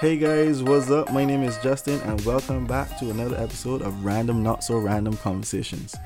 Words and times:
Hey 0.00 0.16
guys, 0.16 0.62
what's 0.62 0.92
up? 0.92 1.12
My 1.12 1.24
name 1.24 1.42
is 1.42 1.58
Justin, 1.58 1.98
and 2.02 2.20
welcome 2.20 2.68
back 2.68 3.00
to 3.00 3.10
another 3.10 3.36
episode 3.36 3.82
of 3.82 4.04
Random 4.04 4.44
Not 4.44 4.62
So 4.62 4.78
Random 4.78 5.16
Conversations. 5.16 5.96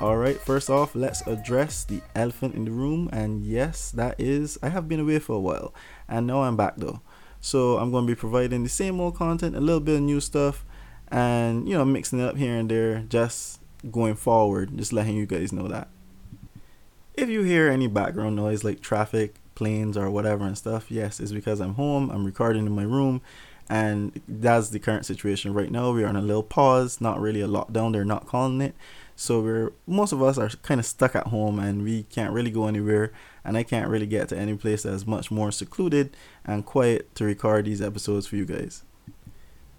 Alright, 0.00 0.40
first 0.40 0.70
off, 0.70 0.94
let's 0.94 1.26
address 1.26 1.82
the 1.82 2.00
elephant 2.14 2.54
in 2.54 2.64
the 2.64 2.70
room, 2.70 3.10
and 3.12 3.44
yes, 3.44 3.90
that 3.90 4.14
is 4.20 4.56
I 4.62 4.68
have 4.68 4.88
been 4.88 5.00
away 5.00 5.18
for 5.18 5.34
a 5.34 5.40
while, 5.40 5.74
and 6.08 6.28
now 6.28 6.44
I'm 6.44 6.56
back 6.56 6.74
though. 6.76 7.00
So 7.40 7.78
I'm 7.78 7.90
going 7.90 8.06
to 8.06 8.12
be 8.12 8.14
providing 8.14 8.62
the 8.62 8.68
same 8.68 9.00
old 9.00 9.16
content, 9.16 9.56
a 9.56 9.60
little 9.60 9.80
bit 9.80 9.96
of 9.96 10.02
new 10.02 10.20
stuff, 10.20 10.64
and 11.08 11.68
you 11.68 11.76
know, 11.76 11.84
mixing 11.84 12.20
it 12.20 12.26
up 12.26 12.36
here 12.36 12.54
and 12.54 12.70
there, 12.70 13.00
just 13.08 13.58
going 13.90 14.14
forward, 14.14 14.78
just 14.78 14.92
letting 14.92 15.16
you 15.16 15.26
guys 15.26 15.52
know 15.52 15.66
that. 15.66 15.88
If 17.14 17.28
you 17.28 17.42
hear 17.42 17.68
any 17.68 17.88
background 17.88 18.36
noise 18.36 18.62
like 18.62 18.80
traffic, 18.80 19.39
planes 19.60 19.94
or 19.94 20.10
whatever 20.10 20.46
and 20.46 20.56
stuff, 20.56 20.90
yes, 20.90 21.20
it's 21.20 21.32
because 21.32 21.60
I'm 21.60 21.74
home. 21.74 22.08
I'm 22.08 22.24
recording 22.24 22.64
in 22.64 22.72
my 22.72 22.82
room, 22.82 23.20
and 23.68 24.18
that's 24.26 24.70
the 24.70 24.78
current 24.78 25.04
situation 25.04 25.52
right 25.52 25.70
now. 25.70 25.92
We're 25.92 26.06
on 26.06 26.16
a 26.16 26.22
little 26.22 26.42
pause, 26.42 26.98
not 26.98 27.20
really 27.20 27.42
a 27.42 27.46
lockdown. 27.46 27.92
They're 27.92 28.06
not 28.06 28.26
calling 28.26 28.62
it. 28.62 28.74
So 29.16 29.40
we're 29.40 29.72
most 29.86 30.12
of 30.12 30.22
us 30.22 30.38
are 30.38 30.48
kind 30.62 30.80
of 30.80 30.86
stuck 30.86 31.14
at 31.14 31.26
home, 31.26 31.58
and 31.58 31.84
we 31.84 32.04
can't 32.04 32.32
really 32.32 32.50
go 32.50 32.68
anywhere. 32.68 33.12
And 33.44 33.58
I 33.58 33.62
can't 33.62 33.90
really 33.90 34.06
get 34.06 34.30
to 34.30 34.38
any 34.38 34.56
place 34.56 34.84
that's 34.84 35.06
much 35.06 35.30
more 35.30 35.52
secluded 35.52 36.16
and 36.46 36.64
quiet 36.64 37.14
to 37.16 37.24
record 37.24 37.66
these 37.66 37.82
episodes 37.82 38.26
for 38.26 38.36
you 38.36 38.46
guys. 38.46 38.82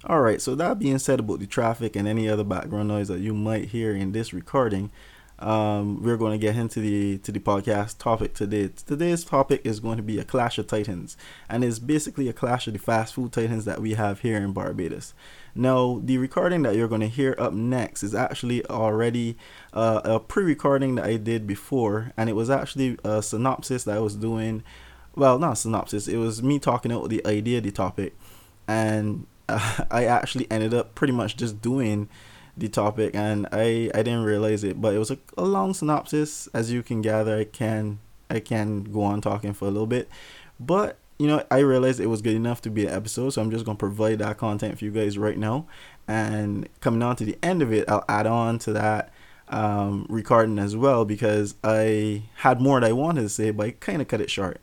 Alright, 0.06 0.42
so 0.42 0.54
that 0.56 0.78
being 0.78 1.00
said 1.00 1.20
about 1.20 1.40
the 1.40 1.48
traffic 1.48 1.96
and 1.96 2.08
any 2.08 2.30
other 2.30 2.44
background 2.44 2.88
noise 2.88 3.08
that 3.08 3.20
you 3.20 3.34
might 3.34 3.70
hear 3.70 3.96
in 3.96 4.12
this 4.12 4.32
recording, 4.32 4.92
um, 5.42 6.04
we're 6.04 6.18
going 6.18 6.32
to 6.32 6.38
get 6.38 6.56
into 6.56 6.80
the 6.80 7.18
to 7.20 7.32
the 7.32 7.40
podcast 7.40 7.98
topic 7.98 8.34
today. 8.34 8.70
Today's 8.86 9.24
topic 9.24 9.62
is 9.64 9.80
going 9.80 9.98
to 9.98 10.04
be 10.04 10.20
a 10.20 10.24
clash 10.24 10.58
of 10.58 10.68
titans, 10.68 11.18
and 11.50 11.64
it's 11.64 11.80
basically 11.80 12.30
a 12.30 12.34
clash 12.34 12.68
of 12.68 12.74
the 12.74 12.80
fast 12.80 13.16
food 13.16 13.32
titans 13.32 13.66
that 13.66 13.82
we 13.82 13.96
have 13.96 14.22
here 14.22 14.38
in 14.38 14.54
Barbados. 14.54 15.14
Now, 15.56 16.00
the 16.04 16.18
recording 16.18 16.62
that 16.62 16.76
you're 16.76 16.88
going 16.88 17.02
to 17.02 17.08
hear 17.08 17.36
up 17.38 17.54
next 17.54 18.04
is 18.04 18.16
actually 18.16 18.66
already 18.68 19.38
uh, 19.74 20.02
a 20.04 20.20
pre-recording 20.20 20.96
that 20.96 21.06
I 21.06 21.18
did 21.18 21.48
before, 21.48 22.14
and 22.16 22.30
it 22.30 22.34
was 22.34 22.50
actually 22.50 22.98
a 23.04 23.22
synopsis 23.22 23.84
that 23.86 23.98
I 23.98 24.00
was 24.00 24.16
doing. 24.16 24.64
Well, 25.16 25.40
not 25.40 25.58
synopsis. 25.58 26.08
It 26.08 26.18
was 26.18 26.42
me 26.42 26.60
talking 26.60 26.92
out 26.92 27.10
the 27.10 27.26
idea, 27.26 27.62
the 27.62 27.72
topic, 27.72 28.16
and 28.68 29.26
uh, 29.50 29.86
I 29.92 30.06
actually 30.06 30.50
ended 30.52 30.74
up 30.74 30.96
pretty 30.96 31.14
much 31.14 31.36
just 31.36 31.62
doing 31.62 32.10
the 32.58 32.68
topic 32.68 33.16
and 33.16 33.48
I, 33.52 33.90
I 33.94 34.04
didn't 34.04 34.24
realize 34.24 34.64
it 34.64 34.82
but 34.82 34.94
it 34.94 35.00
was 35.00 35.12
a, 35.12 35.18
a 35.38 35.46
long 35.46 35.74
synopsis 35.74 36.48
as 36.54 36.72
you 36.72 36.84
can 36.84 37.02
gather. 37.02 37.38
I 37.38 37.46
can 37.46 38.00
I 38.30 38.40
can 38.40 38.84
go 38.84 39.04
on 39.04 39.22
talking 39.22 39.54
for 39.54 39.66
a 39.66 39.72
little 39.72 39.88
bit. 39.88 40.10
But 40.60 40.98
you 41.18 41.28
know 41.28 41.44
I 41.50 41.60
realized 41.60 42.00
it 42.00 42.08
was 42.08 42.22
good 42.22 42.36
enough 42.36 42.62
to 42.64 42.70
be 42.70 42.86
an 42.86 42.94
episode 42.94 43.32
so 43.32 43.42
I'm 43.42 43.52
just 43.52 43.66
gonna 43.66 43.78
provide 43.78 44.20
that 44.20 44.38
content 44.38 44.78
for 44.80 44.86
you 44.86 44.92
guys 44.92 45.18
right 45.18 45.38
now. 45.38 45.68
And 46.08 46.68
coming 46.82 47.02
on 47.04 47.16
to 47.18 47.26
the 47.26 47.38
end 47.42 47.62
of 47.62 47.72
it 47.72 47.90
I'll 47.90 48.06
add 48.10 48.28
on 48.28 48.60
to 48.60 48.74
that 48.74 49.14
um, 49.48 50.06
recording 50.10 50.60
as 50.60 50.76
well 50.76 51.04
because 51.04 51.56
I 51.64 52.24
had 52.36 52.62
more 52.62 52.80
that 52.80 52.90
I 52.90 52.94
wanted 52.94 53.22
to 53.22 53.30
say 53.30 53.52
but 53.52 53.68
I 53.68 53.72
kind 53.72 54.02
of 54.02 54.08
cut 54.08 54.22
it 54.22 54.30
short. 54.30 54.62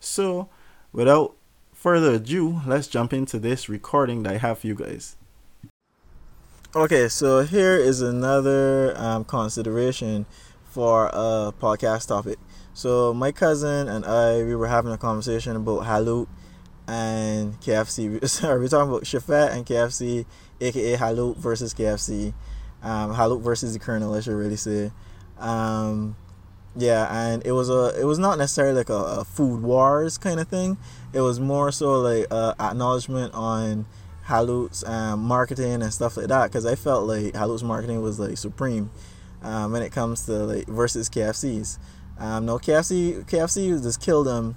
So 0.00 0.48
without 0.92 1.36
further 1.72 2.14
ado 2.14 2.62
let's 2.66 2.88
jump 2.88 3.12
into 3.12 3.38
this 3.38 3.68
recording 3.68 4.24
that 4.24 4.34
I 4.34 4.38
have 4.38 4.58
for 4.58 4.66
you 4.66 4.74
guys 4.74 5.16
Okay, 6.76 7.08
so 7.08 7.44
here 7.44 7.76
is 7.76 8.02
another 8.02 8.92
um, 8.98 9.24
consideration 9.24 10.26
for 10.66 11.06
a 11.14 11.50
podcast 11.58 12.08
topic. 12.08 12.38
So 12.74 13.14
my 13.14 13.32
cousin 13.32 13.88
and 13.88 14.04
I, 14.04 14.42
we 14.42 14.54
were 14.54 14.66
having 14.66 14.92
a 14.92 14.98
conversation 14.98 15.56
about 15.56 15.84
Haluk 15.84 16.26
and 16.86 17.58
KFC. 17.62 18.28
Sorry, 18.28 18.60
we're 18.60 18.68
talking 18.68 18.90
about 18.90 19.04
Chefette 19.04 19.52
and 19.52 19.64
KFC, 19.64 20.26
aka 20.60 20.96
Haluk 20.98 21.38
versus 21.38 21.72
KFC. 21.72 22.34
Um, 22.82 23.14
Haluk 23.14 23.40
versus 23.40 23.72
the 23.72 23.78
Colonel, 23.78 24.12
I 24.12 24.20
should 24.20 24.34
really 24.34 24.56
say. 24.56 24.92
Um, 25.38 26.16
yeah, 26.76 27.08
and 27.10 27.46
it 27.46 27.52
was 27.52 27.70
a, 27.70 27.98
it 27.98 28.04
was 28.04 28.18
not 28.18 28.36
necessarily 28.36 28.74
like 28.74 28.90
a, 28.90 29.20
a 29.20 29.24
food 29.24 29.62
wars 29.62 30.18
kind 30.18 30.38
of 30.38 30.48
thing. 30.48 30.76
It 31.14 31.22
was 31.22 31.40
more 31.40 31.72
so 31.72 31.98
like 31.98 32.26
a 32.30 32.54
acknowledgement 32.60 33.32
on 33.32 33.86
Haluk's 34.28 34.84
um, 34.84 35.24
marketing 35.24 35.82
and 35.82 35.92
stuff 35.92 36.16
like 36.16 36.28
that 36.28 36.48
because 36.48 36.66
I 36.66 36.74
felt 36.74 37.06
like 37.06 37.34
Haluk's 37.34 37.62
marketing 37.62 38.02
was 38.02 38.20
like 38.20 38.36
supreme 38.36 38.90
um, 39.42 39.72
when 39.72 39.82
it 39.82 39.90
comes 39.90 40.26
to 40.26 40.32
like 40.32 40.66
versus 40.66 41.08
KFC's. 41.08 41.78
Um, 42.18 42.44
no, 42.46 42.58
KFC 42.58 43.24
KFC 43.24 43.82
just 43.82 44.02
killed 44.02 44.26
them 44.26 44.56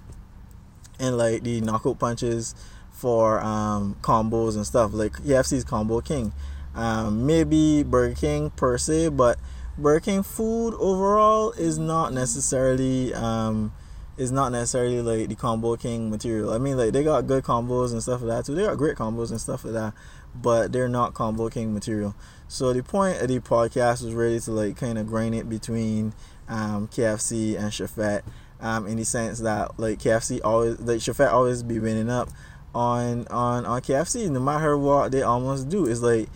in 1.00 1.18
like 1.18 1.44
the 1.44 1.62
knockout 1.62 2.00
punches 2.00 2.54
for 2.92 3.40
um, 3.42 3.96
combos 4.02 4.56
and 4.56 4.68
stuff. 4.68 4.94
Like 4.94 5.14
KFC's 5.14 5.64
combo 5.64 6.02
king. 6.02 6.34
Um, 6.76 7.26
maybe 7.26 7.84
Burger 7.84 8.16
King 8.16 8.50
per 8.52 8.78
se, 8.78 9.10
but 9.10 9.38
Burger 9.78 10.00
King 10.02 10.24
food 10.24 10.74
overall 10.80 11.52
is 11.52 11.78
not 11.78 12.14
necessarily 12.14 13.14
um, 13.14 13.72
is 14.18 14.32
not 14.32 14.52
necessarily 14.52 15.02
like 15.02 15.30
the 15.30 15.36
combo 15.36 15.76
king 15.76 16.10
material. 16.10 16.52
I 16.52 16.58
mean, 16.58 16.78
like 16.78 16.94
they 16.94 17.04
got 17.04 17.28
good 17.28 17.44
combos 17.44 17.92
and 17.92 18.02
stuff 18.02 18.22
like 18.22 18.38
that 18.38 18.46
too. 18.46 18.56
They 18.56 18.64
got 18.64 18.78
great 18.78 18.96
combos 18.96 19.32
and 19.32 19.40
stuff 19.40 19.64
like 19.64 19.74
that, 19.74 19.94
but 20.36 20.72
they're 20.72 20.90
not 20.90 21.14
combo 21.14 21.50
king 21.50 21.74
material. 21.74 22.16
So 22.48 22.74
the 22.74 22.84
point 22.84 23.22
of 23.22 23.28
the 23.30 23.40
podcast 23.40 24.04
was 24.04 24.14
really 24.14 24.40
to 24.42 24.52
like 24.52 24.78
kind 24.78 24.98
of 24.98 25.08
grind 25.08 25.36
it 25.36 25.48
between 25.48 26.14
um, 26.50 26.88
KFC 26.90 27.58
and 27.58 27.72
Chefette, 27.72 28.24
um, 28.60 28.86
in 28.88 28.98
the 28.98 29.06
sense 29.06 29.40
that 29.40 29.80
like 29.80 30.00
KFC 30.00 30.42
always 30.44 30.80
like 30.80 31.00
Chefette 31.00 31.32
always 31.32 31.64
be 31.64 31.80
winning 31.80 32.10
up 32.10 32.30
on 32.76 33.28
on 33.28 33.66
on 33.66 33.82
KFC 33.82 34.30
no 34.30 34.40
matter 34.40 34.78
what 34.78 35.12
they 35.12 35.22
almost 35.22 35.70
do. 35.70 35.86
It's 35.86 36.02
like 36.02 36.30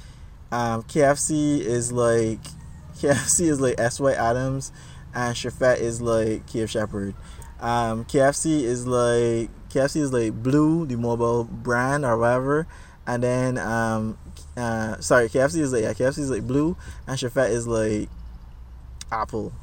um, 0.51 0.83
KFC 0.83 1.59
is 1.59 1.91
like 1.91 2.39
KFC 2.97 3.47
is 3.47 3.59
like 3.59 3.75
S 3.77 3.99
Y 3.99 4.13
Adams 4.13 4.71
and 5.13 5.35
Chefette 5.35 5.79
is 5.79 6.01
like 6.01 6.45
Kiev 6.47 6.69
Shepherd. 6.69 7.13
Um, 7.59 8.05
KFC 8.05 8.61
is 8.63 8.85
like 8.85 9.49
KFC 9.69 9.97
is 9.97 10.13
like 10.13 10.33
Blue, 10.41 10.85
the 10.85 10.97
mobile 10.97 11.43
brand 11.43 12.05
or 12.05 12.17
whatever, 12.17 12.67
and 13.07 13.23
then 13.23 13.57
um, 13.57 14.17
uh, 14.57 14.99
sorry, 14.99 15.29
KFC 15.29 15.59
is 15.59 15.73
like 15.73 15.83
yeah, 15.83 15.93
KFC 15.93 16.19
is 16.19 16.29
like 16.29 16.45
Blue, 16.45 16.77
and 17.07 17.17
Chefette 17.17 17.49
is 17.49 17.67
like 17.67 18.09
Apple, 19.11 19.53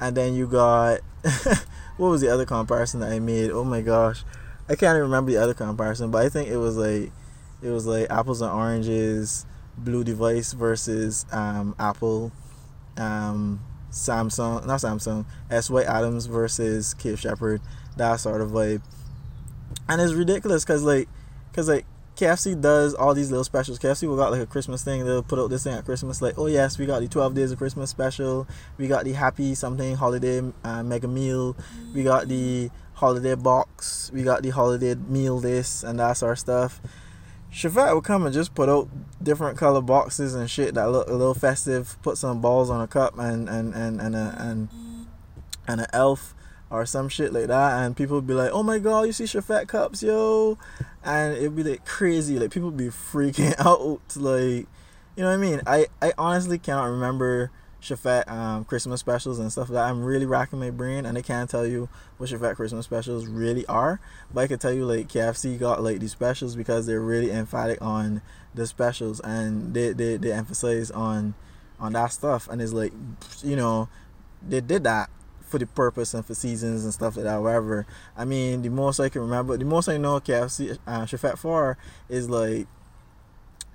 and 0.00 0.16
then 0.16 0.34
you 0.34 0.46
got 0.46 1.00
what 1.96 2.08
was 2.08 2.20
the 2.20 2.28
other 2.28 2.46
comparison 2.46 3.00
that 3.00 3.12
I 3.12 3.18
made? 3.18 3.50
Oh 3.50 3.64
my 3.64 3.82
gosh, 3.82 4.24
I 4.68 4.76
can't 4.76 4.96
even 4.96 5.02
remember 5.02 5.32
the 5.32 5.42
other 5.42 5.54
comparison, 5.54 6.10
but 6.10 6.24
I 6.24 6.28
think 6.28 6.48
it 6.48 6.56
was 6.56 6.76
like 6.76 7.12
it 7.62 7.70
was 7.70 7.86
like 7.86 8.10
apples 8.10 8.40
and 8.40 8.50
oranges, 8.50 9.44
Blue 9.76 10.04
device 10.04 10.52
versus 10.52 11.26
um, 11.32 11.74
Apple. 11.78 12.32
Um, 12.96 13.60
Samsung, 13.90 14.66
not 14.66 14.80
Samsung, 14.80 15.24
S.Y. 15.50 15.82
Adams 15.82 16.26
versus 16.26 16.94
Kiev 16.94 17.18
Shepard, 17.18 17.60
that 17.96 18.16
sort 18.16 18.40
of 18.40 18.50
vibe. 18.50 18.82
And 19.88 20.00
it's 20.00 20.12
ridiculous 20.12 20.64
because 20.64 20.82
like, 20.82 21.08
cause 21.52 21.68
like 21.68 21.86
KFC 22.16 22.60
does 22.60 22.94
all 22.94 23.14
these 23.14 23.30
little 23.30 23.44
specials. 23.44 23.78
KFC 23.78 24.06
will 24.06 24.16
got 24.16 24.30
like 24.30 24.42
a 24.42 24.46
Christmas 24.46 24.84
thing. 24.84 25.04
They'll 25.04 25.22
put 25.22 25.38
out 25.38 25.48
this 25.48 25.64
thing 25.64 25.74
at 25.74 25.84
Christmas, 25.84 26.20
like, 26.20 26.38
oh 26.38 26.46
yes, 26.46 26.78
we 26.78 26.86
got 26.86 27.00
the 27.00 27.08
12 27.08 27.34
days 27.34 27.50
of 27.50 27.58
Christmas 27.58 27.88
special. 27.88 28.46
We 28.76 28.88
got 28.88 29.04
the 29.04 29.12
happy 29.12 29.54
something 29.54 29.96
holiday 29.96 30.42
uh, 30.62 30.82
mega 30.82 31.08
meal. 31.08 31.56
We 31.94 32.02
got 32.02 32.28
the 32.28 32.70
holiday 32.94 33.34
box. 33.34 34.10
We 34.12 34.22
got 34.22 34.42
the 34.42 34.50
holiday 34.50 34.94
meal 34.94 35.40
this 35.40 35.82
and 35.82 35.98
that 35.98 36.12
sort 36.14 36.32
of 36.32 36.38
stuff. 36.38 36.80
Chefette 37.52 37.94
would 37.94 38.04
come 38.04 38.24
and 38.24 38.32
just 38.32 38.54
put 38.54 38.68
out 38.68 38.88
different 39.22 39.58
color 39.58 39.80
boxes 39.80 40.34
and 40.34 40.48
shit 40.48 40.74
that 40.74 40.90
look 40.90 41.08
a 41.08 41.12
little 41.12 41.34
festive. 41.34 41.96
Put 42.02 42.16
some 42.16 42.40
balls 42.40 42.70
on 42.70 42.80
a 42.80 42.86
cup 42.86 43.18
and 43.18 43.48
and 43.48 43.74
and 43.74 44.00
and 44.00 44.14
a, 44.14 44.36
and 44.38 44.68
and 45.66 45.80
an 45.80 45.86
elf 45.92 46.34
or 46.70 46.86
some 46.86 47.08
shit 47.08 47.32
like 47.32 47.48
that, 47.48 47.82
and 47.82 47.96
people 47.96 48.20
be 48.20 48.34
like, 48.34 48.50
"Oh 48.52 48.62
my 48.62 48.78
god, 48.78 49.06
you 49.06 49.12
see 49.12 49.24
Chefette 49.24 49.66
cups, 49.66 50.02
yo!" 50.02 50.56
And 51.02 51.36
it'd 51.36 51.56
be 51.56 51.64
like 51.64 51.84
crazy. 51.84 52.38
Like 52.38 52.52
people 52.52 52.70
be 52.70 52.86
freaking 52.86 53.54
out. 53.64 54.00
Like, 54.16 54.66
you 55.16 55.24
know 55.24 55.28
what 55.28 55.34
I 55.34 55.36
mean? 55.36 55.60
I 55.66 55.86
I 56.00 56.12
honestly 56.16 56.58
cannot 56.58 56.84
remember 56.84 57.50
Chefette 57.80 58.30
um, 58.30 58.64
Christmas 58.64 59.00
specials 59.00 59.38
and 59.38 59.50
stuff 59.50 59.68
like 59.68 59.74
that. 59.74 59.88
I'm 59.88 60.04
really 60.04 60.26
rocking 60.26 60.58
my 60.58 60.70
brain 60.70 61.06
and 61.06 61.16
I 61.16 61.22
can't 61.22 61.48
tell 61.48 61.66
you 61.66 61.88
what 62.18 62.30
Chefette 62.30 62.56
Christmas 62.56 62.84
specials 62.84 63.26
really 63.26 63.66
are. 63.66 64.00
But 64.32 64.42
I 64.42 64.46
can 64.46 64.58
tell 64.58 64.72
you 64.72 64.84
like 64.84 65.08
KFC 65.08 65.58
got 65.58 65.82
like 65.82 66.00
these 66.00 66.12
specials 66.12 66.56
because 66.56 66.86
they're 66.86 67.00
really 67.00 67.30
emphatic 67.30 67.80
on 67.80 68.22
the 68.54 68.66
specials 68.66 69.20
and 69.20 69.74
they, 69.74 69.92
they, 69.92 70.16
they 70.16 70.32
emphasize 70.32 70.90
on 70.90 71.34
on 71.78 71.94
that 71.94 72.12
stuff 72.12 72.46
and 72.50 72.60
it's 72.60 72.74
like 72.74 72.92
you 73.42 73.56
know 73.56 73.88
they 74.46 74.60
did 74.60 74.84
that 74.84 75.08
for 75.40 75.58
the 75.58 75.66
purpose 75.66 76.12
and 76.12 76.24
for 76.24 76.34
seasons 76.34 76.84
and 76.84 76.92
stuff 76.92 77.16
like 77.16 77.24
that. 77.24 77.30
However, 77.30 77.86
I 78.16 78.24
mean 78.24 78.62
the 78.62 78.68
most 78.68 79.00
I 79.00 79.08
can 79.08 79.22
remember, 79.22 79.56
the 79.56 79.64
most 79.64 79.88
I 79.88 79.96
know 79.96 80.20
KFC 80.20 80.78
uh, 80.86 81.02
Chefette 81.02 81.38
for 81.38 81.76
is 82.08 82.28
like 82.30 82.66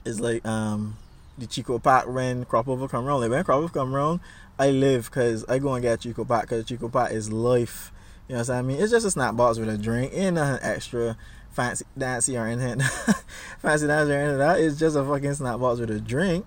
is 0.05 0.19
like 0.19 0.45
um 0.45 0.97
the 1.37 1.45
Chico 1.45 1.79
Pot 1.79 2.11
when 2.11 2.45
crop 2.45 2.67
over 2.67 2.87
come 2.87 3.05
around. 3.05 3.21
Like 3.21 3.31
when 3.31 3.43
crop 3.43 3.59
over 3.59 3.69
come 3.69 3.95
around, 3.95 4.19
I 4.57 4.69
live 4.69 5.05
because 5.05 5.45
I 5.45 5.59
go 5.59 5.73
and 5.73 5.81
get 5.81 6.01
Chico 6.01 6.25
Pot 6.25 6.41
because 6.41 6.65
Chico 6.65 6.89
Pot 6.89 7.11
is 7.11 7.31
life. 7.31 7.91
You 8.27 8.35
know 8.35 8.41
what 8.41 8.49
I 8.49 8.61
mean? 8.61 8.79
It's 8.79 8.91
just 8.91 9.05
a 9.05 9.11
snack 9.11 9.35
box 9.35 9.59
with 9.59 9.69
a 9.69 9.77
drink, 9.77 10.11
ain't 10.13 10.35
nothing 10.35 10.67
extra 10.67 11.17
fancy 11.51 11.85
dancy 11.97 12.37
or 12.37 12.47
anything. 12.47 12.79
fancy 13.59 13.87
dancy 13.87 14.13
or 14.13 14.17
anything. 14.17 14.37
That 14.39 14.59
is 14.59 14.79
just 14.79 14.95
a 14.95 15.03
fucking 15.03 15.35
snack 15.35 15.59
box 15.59 15.79
with 15.79 15.91
a 15.91 15.99
drink. 15.99 16.45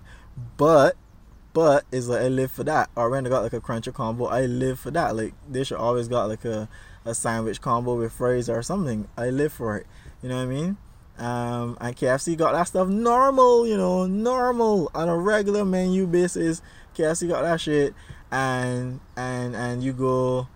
But 0.57 0.95
but 1.53 1.85
it's 1.91 2.07
like 2.07 2.21
I 2.21 2.27
live 2.27 2.51
for 2.51 2.63
that. 2.65 2.89
Or 2.95 3.09
when 3.09 3.23
they 3.23 3.29
got 3.29 3.43
like 3.43 3.53
a 3.53 3.61
cruncher 3.61 3.91
combo, 3.91 4.25
I 4.25 4.45
live 4.45 4.79
for 4.79 4.91
that. 4.91 5.15
Like 5.15 5.33
they 5.49 5.63
should 5.63 5.77
always 5.77 6.07
got 6.07 6.29
like 6.29 6.45
a, 6.45 6.69
a 7.05 7.15
sandwich 7.15 7.61
combo 7.61 7.95
with 7.95 8.13
fries 8.13 8.49
or 8.49 8.61
something. 8.61 9.07
I 9.17 9.29
live 9.29 9.51
for 9.53 9.77
it. 9.77 9.87
You 10.21 10.29
know 10.29 10.37
what 10.37 10.43
I 10.43 10.47
mean? 10.47 10.77
Um, 11.19 11.77
and 11.81 11.95
KFC 11.95 12.37
got 12.37 12.53
that 12.53 12.63
stuff 12.63 12.87
normal, 12.87 13.67
you 13.67 13.75
know, 13.75 14.05
normal 14.05 14.89
on 14.95 15.09
a 15.09 15.17
regular 15.17 15.65
menu 15.65 16.07
basis. 16.07 16.61
KFC 16.95 17.27
got 17.27 17.41
that 17.41 17.59
shit, 17.59 17.93
and 18.31 19.01
and 19.17 19.53
and 19.53 19.83
you 19.83 19.91
go, 19.91 20.47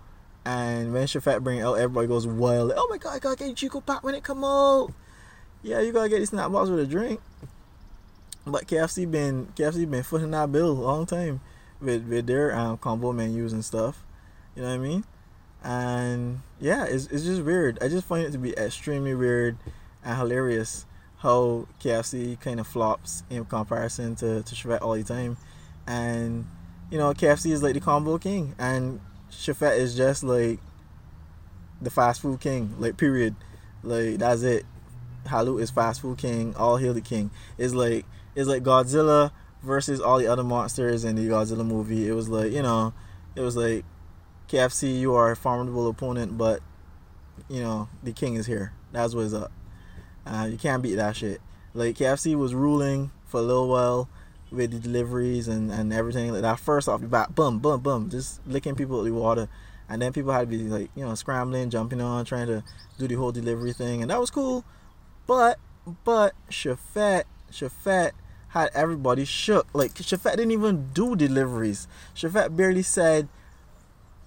and 0.46 0.94
when 0.94 1.06
Chefette 1.06 1.44
bring 1.44 1.60
out, 1.60 1.74
everybody 1.74 2.08
goes 2.08 2.26
wild. 2.26 2.72
Oh 2.74 2.86
my 2.90 2.96
god, 2.96 3.16
I 3.16 3.18
gotta 3.18 3.36
get 3.36 3.56
Chico 3.56 3.82
Pack 3.82 4.02
when 4.02 4.14
it 4.14 4.24
come 4.24 4.42
out. 4.42 4.90
Yeah, 5.62 5.80
you 5.80 5.92
gotta 5.92 6.08
get 6.08 6.20
these 6.20 6.30
snack 6.30 6.50
box 6.50 6.70
with 6.70 6.80
a 6.80 6.86
drink. 6.86 7.20
But 8.46 8.66
KFC 8.66 9.10
been 9.10 9.48
KFC 9.56 9.90
been 9.90 10.02
footing 10.02 10.30
that 10.30 10.50
bill 10.50 10.70
a 10.70 10.72
long 10.72 11.04
time 11.04 11.42
with 11.78 12.08
with 12.08 12.26
their 12.26 12.56
um, 12.56 12.78
combo 12.78 13.12
menus 13.12 13.52
and 13.52 13.64
stuff. 13.64 14.02
You 14.56 14.62
know 14.62 14.68
what 14.68 14.74
I 14.74 14.78
mean? 14.78 15.04
And 15.62 16.40
yeah, 16.58 16.84
it's 16.84 17.06
it's 17.08 17.24
just 17.24 17.42
weird. 17.42 17.78
I 17.82 17.88
just 17.88 18.06
find 18.06 18.24
it 18.24 18.32
to 18.32 18.38
be 18.38 18.52
extremely 18.56 19.14
weird 19.14 19.58
and 20.04 20.16
hilarious 20.16 20.86
how 21.18 21.66
KFC 21.80 22.38
kind 22.38 22.60
of 22.60 22.66
flops 22.66 23.22
in 23.30 23.44
comparison 23.46 24.14
to 24.16 24.42
to 24.42 24.54
Chefette 24.54 24.82
all 24.82 24.94
the 24.94 25.02
time. 25.02 25.36
And 25.86 26.46
you 26.90 26.98
know, 26.98 27.12
KFC 27.14 27.50
is 27.50 27.62
like 27.62 27.74
the 27.74 27.80
combo 27.80 28.18
king, 28.18 28.54
and 28.58 29.00
Chefette 29.30 29.78
is 29.78 29.96
just 29.96 30.22
like 30.22 30.60
the 31.80 31.90
fast 31.90 32.20
food 32.20 32.40
king. 32.40 32.74
Like 32.78 32.96
period. 32.96 33.34
Like 33.82 34.18
that's 34.18 34.42
it. 34.42 34.64
Halu 35.26 35.60
is 35.60 35.70
fast 35.70 36.02
food 36.02 36.18
king. 36.18 36.54
All 36.56 36.76
hail 36.76 36.94
the 36.94 37.00
king. 37.00 37.30
It's 37.58 37.74
like 37.74 38.04
it's 38.34 38.48
like 38.48 38.62
Godzilla 38.62 39.32
versus 39.62 40.00
all 40.00 40.18
the 40.18 40.26
other 40.26 40.44
monsters 40.44 41.04
in 41.04 41.16
the 41.16 41.26
Godzilla 41.26 41.64
movie. 41.64 42.06
It 42.08 42.12
was 42.12 42.28
like 42.28 42.52
you 42.52 42.62
know, 42.62 42.92
it 43.34 43.40
was 43.40 43.56
like 43.56 43.84
KFC, 44.48 44.98
you 44.98 45.14
are 45.14 45.30
a 45.30 45.36
formidable 45.36 45.88
opponent, 45.88 46.36
but 46.36 46.60
you 47.48 47.60
know 47.60 47.88
the 48.02 48.12
king 48.12 48.34
is 48.34 48.46
here. 48.46 48.72
That's 48.92 49.14
what's 49.14 49.32
up. 49.32 49.50
Uh, 50.26 50.48
you 50.50 50.56
can't 50.56 50.82
beat 50.82 50.94
that 50.96 51.16
shit. 51.16 51.40
Like 51.74 51.96
KFC 51.96 52.36
was 52.36 52.54
ruling 52.54 53.10
for 53.26 53.40
a 53.40 53.42
little 53.42 53.68
while 53.68 54.08
with 54.50 54.70
the 54.70 54.78
deliveries 54.78 55.48
and, 55.48 55.70
and 55.70 55.92
everything 55.92 56.32
like 56.32 56.42
that. 56.42 56.58
First 56.60 56.88
off 56.88 57.00
the 57.00 57.06
bat, 57.08 57.34
boom, 57.34 57.58
boom, 57.58 57.80
boom, 57.80 58.10
just 58.10 58.40
licking 58.46 58.74
people 58.74 58.98
with 58.98 59.06
the 59.06 59.12
water, 59.12 59.48
and 59.88 60.00
then 60.00 60.12
people 60.12 60.32
had 60.32 60.40
to 60.42 60.46
be 60.46 60.58
like 60.58 60.90
you 60.94 61.04
know 61.04 61.14
scrambling, 61.14 61.70
jumping 61.70 62.00
on, 62.00 62.24
trying 62.24 62.46
to 62.46 62.62
do 62.98 63.08
the 63.08 63.14
whole 63.14 63.32
delivery 63.32 63.72
thing, 63.72 64.02
and 64.02 64.10
that 64.10 64.20
was 64.20 64.30
cool. 64.30 64.64
But 65.26 65.58
but 66.04 66.34
Chefette, 66.50 67.24
Chefette 67.50 68.12
had 68.48 68.70
everybody 68.74 69.24
shook. 69.24 69.66
Like 69.72 69.94
Chefette 69.94 70.36
didn't 70.36 70.52
even 70.52 70.90
do 70.92 71.16
deliveries. 71.16 71.88
Chefette 72.14 72.56
barely 72.56 72.82
said, 72.82 73.28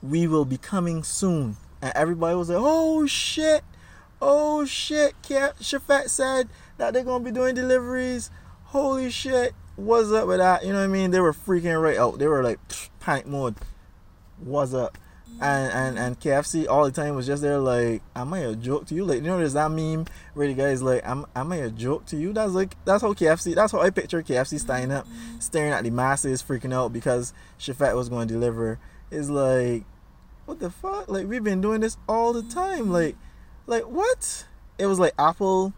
"We 0.01 0.27
will 0.27 0.45
be 0.45 0.57
coming 0.57 1.03
soon," 1.03 1.57
and 1.81 1.93
everybody 1.95 2.35
was 2.35 2.49
like, 2.49 2.59
"Oh 2.59 3.07
shit, 3.07 3.63
oh 4.21 4.65
shit!" 4.65 5.15
Chefette 5.23 6.09
said 6.09 6.49
that 6.77 6.93
they're 6.93 7.03
gonna 7.03 7.23
be 7.23 7.31
doing 7.31 7.55
deliveries. 7.55 8.29
Holy 8.65 9.09
shit! 9.09 9.53
What's 9.75 10.11
up 10.11 10.27
with 10.27 10.39
that? 10.39 10.65
You 10.65 10.73
know 10.73 10.79
what 10.79 10.85
I 10.85 10.87
mean? 10.87 11.11
They 11.11 11.19
were 11.19 11.33
freaking 11.33 11.81
right 11.81 11.97
out. 11.97 12.19
They 12.19 12.27
were 12.27 12.43
like 12.43 12.59
panic 12.99 13.27
mode. 13.27 13.55
What's 14.39 14.73
up? 14.73 14.97
and 15.39 15.71
and 15.71 15.99
and 15.99 16.19
KFC 16.19 16.67
all 16.67 16.85
the 16.85 16.91
time 16.91 17.15
was 17.15 17.27
just 17.27 17.41
there 17.41 17.59
like, 17.59 18.01
am 18.15 18.33
I 18.33 18.39
a 18.39 18.55
joke 18.55 18.87
to 18.87 18.95
you? 18.95 19.05
Like 19.05 19.17
you 19.17 19.27
know, 19.27 19.37
there's 19.37 19.53
that 19.53 19.69
meme 19.71 20.05
where 20.33 20.47
the 20.47 20.53
guy's 20.53 20.81
like, 20.81 21.05
am 21.05 21.25
am 21.35 21.51
I 21.51 21.57
a 21.57 21.69
joke 21.69 22.05
to 22.07 22.17
you? 22.17 22.33
That's 22.33 22.53
like 22.53 22.75
that's 22.85 23.03
how 23.03 23.13
KFC. 23.13 23.53
That's 23.53 23.71
how 23.71 23.81
I 23.81 23.89
picture 23.89 24.23
KFC 24.23 24.59
standing 24.59 24.91
up, 24.91 25.05
mm-hmm. 25.05 25.39
staring 25.39 25.73
at 25.73 25.83
the 25.83 25.91
masses, 25.91 26.41
freaking 26.41 26.73
out 26.73 26.91
because 26.91 27.33
Chefette 27.59 27.95
was 27.95 28.09
going 28.09 28.27
to 28.27 28.33
deliver. 28.33 28.79
Is 29.11 29.29
like, 29.29 29.83
what 30.45 30.59
the 30.59 30.69
fuck? 30.69 31.07
Like 31.07 31.27
we've 31.27 31.43
been 31.43 31.61
doing 31.61 31.81
this 31.81 31.97
all 32.09 32.33
the 32.33 32.43
time. 32.43 32.89
Like, 32.91 33.15
like 33.67 33.83
what? 33.83 34.45
It 34.79 34.87
was 34.87 34.99
like 34.99 35.13
Apple 35.19 35.73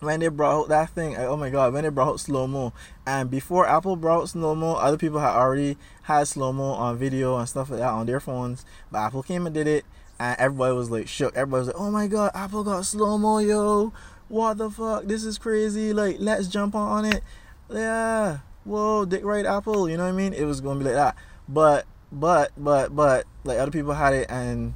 when 0.00 0.20
they 0.20 0.28
brought 0.28 0.60
out 0.60 0.68
that 0.68 0.90
thing, 0.90 1.16
oh 1.16 1.36
my 1.36 1.50
god, 1.50 1.72
when 1.72 1.84
they 1.84 1.88
brought 1.88 2.08
out 2.08 2.20
slow 2.20 2.46
mo, 2.46 2.72
and 3.06 3.30
before 3.30 3.66
Apple 3.66 3.96
brought 3.96 4.28
slow 4.28 4.54
mo, 4.54 4.74
other 4.74 4.98
people 4.98 5.20
had 5.20 5.34
already 5.34 5.76
had 6.02 6.28
slow 6.28 6.52
mo 6.52 6.72
on 6.72 6.98
video 6.98 7.36
and 7.38 7.48
stuff 7.48 7.70
like 7.70 7.80
that 7.80 7.90
on 7.90 8.06
their 8.06 8.20
phones, 8.20 8.64
but 8.90 8.98
Apple 8.98 9.22
came 9.22 9.46
and 9.46 9.54
did 9.54 9.66
it, 9.66 9.84
and 10.18 10.36
everybody 10.38 10.74
was 10.74 10.90
like 10.90 11.08
shook. 11.08 11.34
Everybody 11.34 11.60
was 11.60 11.66
like, 11.68 11.80
oh 11.80 11.90
my 11.90 12.06
god, 12.06 12.32
Apple 12.34 12.64
got 12.64 12.84
slow 12.84 13.16
mo, 13.16 13.38
yo, 13.38 13.92
what 14.28 14.58
the 14.58 14.70
fuck? 14.70 15.04
This 15.04 15.24
is 15.24 15.38
crazy. 15.38 15.92
Like, 15.92 16.16
let's 16.18 16.48
jump 16.48 16.74
on 16.74 17.04
it. 17.04 17.22
Yeah, 17.70 18.38
whoa, 18.64 19.04
dick 19.04 19.24
right, 19.24 19.46
Apple. 19.46 19.88
You 19.88 19.96
know 19.96 20.04
what 20.04 20.10
I 20.10 20.16
mean? 20.16 20.34
It 20.34 20.44
was 20.44 20.60
gonna 20.60 20.78
be 20.78 20.84
like 20.84 20.94
that, 20.94 21.16
but 21.48 21.86
but 22.12 22.52
but 22.56 22.94
but 22.94 23.24
like 23.44 23.58
other 23.58 23.70
people 23.70 23.94
had 23.94 24.12
it 24.12 24.30
and 24.30 24.74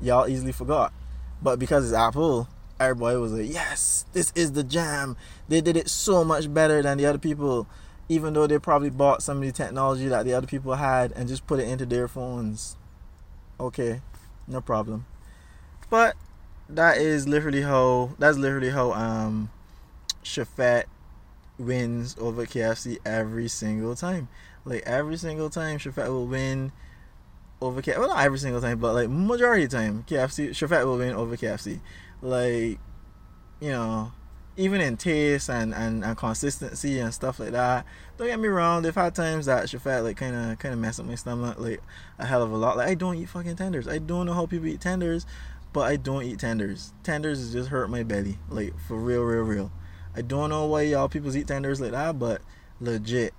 y'all 0.00 0.28
easily 0.28 0.52
forgot. 0.52 0.92
But 1.42 1.58
because 1.58 1.84
it's 1.84 1.96
Apple, 1.96 2.48
everybody 2.80 3.16
was 3.18 3.32
like, 3.32 3.52
yes, 3.52 4.04
this 4.12 4.32
is 4.34 4.52
the 4.52 4.64
jam. 4.64 5.16
They 5.48 5.60
did 5.60 5.76
it 5.76 5.88
so 5.88 6.24
much 6.24 6.52
better 6.52 6.82
than 6.82 6.98
the 6.98 7.06
other 7.06 7.18
people, 7.18 7.66
even 8.08 8.34
though 8.34 8.46
they 8.46 8.58
probably 8.58 8.90
bought 8.90 9.22
some 9.22 9.38
of 9.38 9.42
the 9.44 9.52
technology 9.52 10.08
that 10.08 10.24
the 10.24 10.34
other 10.34 10.46
people 10.46 10.74
had 10.74 11.12
and 11.12 11.28
just 11.28 11.46
put 11.46 11.60
it 11.60 11.68
into 11.68 11.86
their 11.86 12.08
phones. 12.08 12.76
Okay, 13.58 14.00
no 14.46 14.60
problem. 14.60 15.06
But 15.88 16.16
that 16.68 16.98
is 16.98 17.28
literally 17.28 17.62
how 17.62 18.10
that's 18.18 18.38
literally 18.38 18.70
how 18.70 18.92
um 18.92 19.50
Chefette 20.24 20.84
wins 21.58 22.16
over 22.18 22.44
KFC 22.44 22.98
every 23.04 23.48
single 23.48 23.94
time. 23.94 24.28
Like 24.64 24.82
every 24.84 25.16
single 25.16 25.48
time 25.48 25.78
Chefette 25.78 26.08
will 26.08 26.26
win 26.26 26.72
over 27.66 27.82
KFC. 27.82 27.98
Well, 27.98 28.08
not 28.08 28.24
every 28.24 28.38
single 28.38 28.60
time, 28.60 28.78
but 28.78 28.94
like 28.94 29.08
majority 29.08 29.64
of 29.64 29.70
the 29.70 29.76
time, 29.76 30.04
KFC 30.08 30.50
Chefette 30.50 30.84
will 30.84 30.98
win 30.98 31.14
over 31.14 31.36
KFC 31.36 31.80
like 32.22 32.78
you 33.60 33.70
know 33.70 34.12
even 34.58 34.80
in 34.80 34.96
taste 34.96 35.50
and, 35.50 35.74
and, 35.74 36.02
and 36.02 36.16
consistency 36.16 36.98
and 36.98 37.12
stuff 37.12 37.38
like 37.38 37.50
that. 37.50 37.84
Don't 38.16 38.26
get 38.26 38.40
me 38.40 38.48
wrong, 38.48 38.82
they've 38.82 38.94
had 38.94 39.14
times 39.14 39.46
that 39.46 39.64
Chefette 39.66 40.02
like 40.02 40.16
kind 40.16 40.34
of 40.34 40.58
kind 40.58 40.72
of 40.72 40.80
mess 40.80 40.98
up 40.98 41.04
my 41.04 41.14
stomach 41.14 41.58
like 41.58 41.82
a 42.18 42.24
hell 42.24 42.42
of 42.42 42.50
a 42.50 42.56
lot. 42.56 42.76
Like 42.76 42.88
I 42.88 42.94
don't 42.94 43.16
eat 43.16 43.28
fucking 43.28 43.56
tenders. 43.56 43.86
I 43.86 43.98
don't 43.98 44.26
know 44.26 44.32
how 44.32 44.46
people 44.46 44.66
eat 44.66 44.80
tenders, 44.80 45.26
but 45.74 45.82
I 45.82 45.96
don't 45.96 46.22
eat 46.22 46.38
tenders. 46.38 46.94
Tenders 47.02 47.52
just 47.52 47.68
hurt 47.68 47.90
my 47.90 48.02
belly, 48.02 48.38
like 48.48 48.78
for 48.88 48.96
real, 48.96 49.22
real, 49.22 49.42
real. 49.42 49.72
I 50.14 50.22
don't 50.22 50.48
know 50.48 50.64
why 50.64 50.82
y'all 50.82 51.08
people 51.08 51.36
eat 51.36 51.48
tenders 51.48 51.78
like 51.78 51.90
that, 51.90 52.18
but 52.18 52.40
legit, 52.80 53.34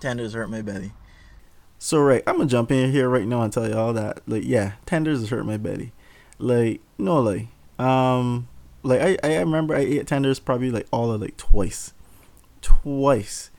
tenders 0.00 0.32
hurt 0.32 0.48
my 0.48 0.62
belly. 0.62 0.92
So 1.78 2.00
right, 2.00 2.22
I'm 2.26 2.38
gonna 2.38 2.48
jump 2.48 2.72
in 2.72 2.90
here 2.90 3.08
right 3.08 3.26
now 3.26 3.42
and 3.42 3.52
tell 3.52 3.68
y'all 3.68 3.92
that 3.92 4.22
like 4.26 4.42
yeah, 4.44 4.72
tenders 4.84 5.28
hurt 5.28 5.46
my 5.46 5.56
belly. 5.56 5.92
Like 6.38 6.80
no 6.98 7.20
like 7.20 7.46
um, 7.78 8.48
like 8.82 9.00
I, 9.00 9.16
I 9.22 9.38
remember 9.38 9.76
I 9.76 9.80
ate 9.80 10.06
tenders 10.08 10.40
probably 10.40 10.72
like 10.72 10.88
all 10.90 11.12
of 11.12 11.20
like 11.20 11.36
twice, 11.36 11.92
twice, 12.60 13.50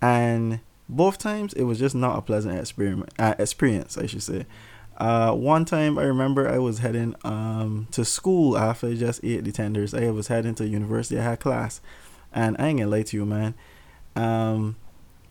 and 0.00 0.60
both 0.88 1.18
times 1.18 1.52
it 1.52 1.64
was 1.64 1.78
just 1.78 1.94
not 1.94 2.18
a 2.18 2.22
pleasant 2.22 2.58
experiment 2.58 3.12
uh, 3.18 3.34
experience 3.38 3.98
I 3.98 4.06
should 4.06 4.22
say. 4.22 4.46
Uh, 4.96 5.32
one 5.32 5.64
time 5.64 5.98
I 5.98 6.04
remember 6.04 6.48
I 6.48 6.58
was 6.58 6.78
heading 6.78 7.14
um 7.22 7.86
to 7.92 8.04
school 8.04 8.56
after 8.56 8.88
I 8.88 8.94
just 8.94 9.22
ate 9.22 9.44
the 9.44 9.52
tenders. 9.52 9.92
I 9.92 10.10
was 10.10 10.28
heading 10.28 10.54
to 10.54 10.66
university. 10.66 11.20
I 11.20 11.22
had 11.22 11.40
class, 11.40 11.82
and 12.32 12.56
I 12.58 12.68
ain't 12.68 12.78
gonna 12.78 12.90
lie 12.90 13.02
to 13.02 13.16
you, 13.16 13.26
man. 13.26 13.54
Um, 14.16 14.76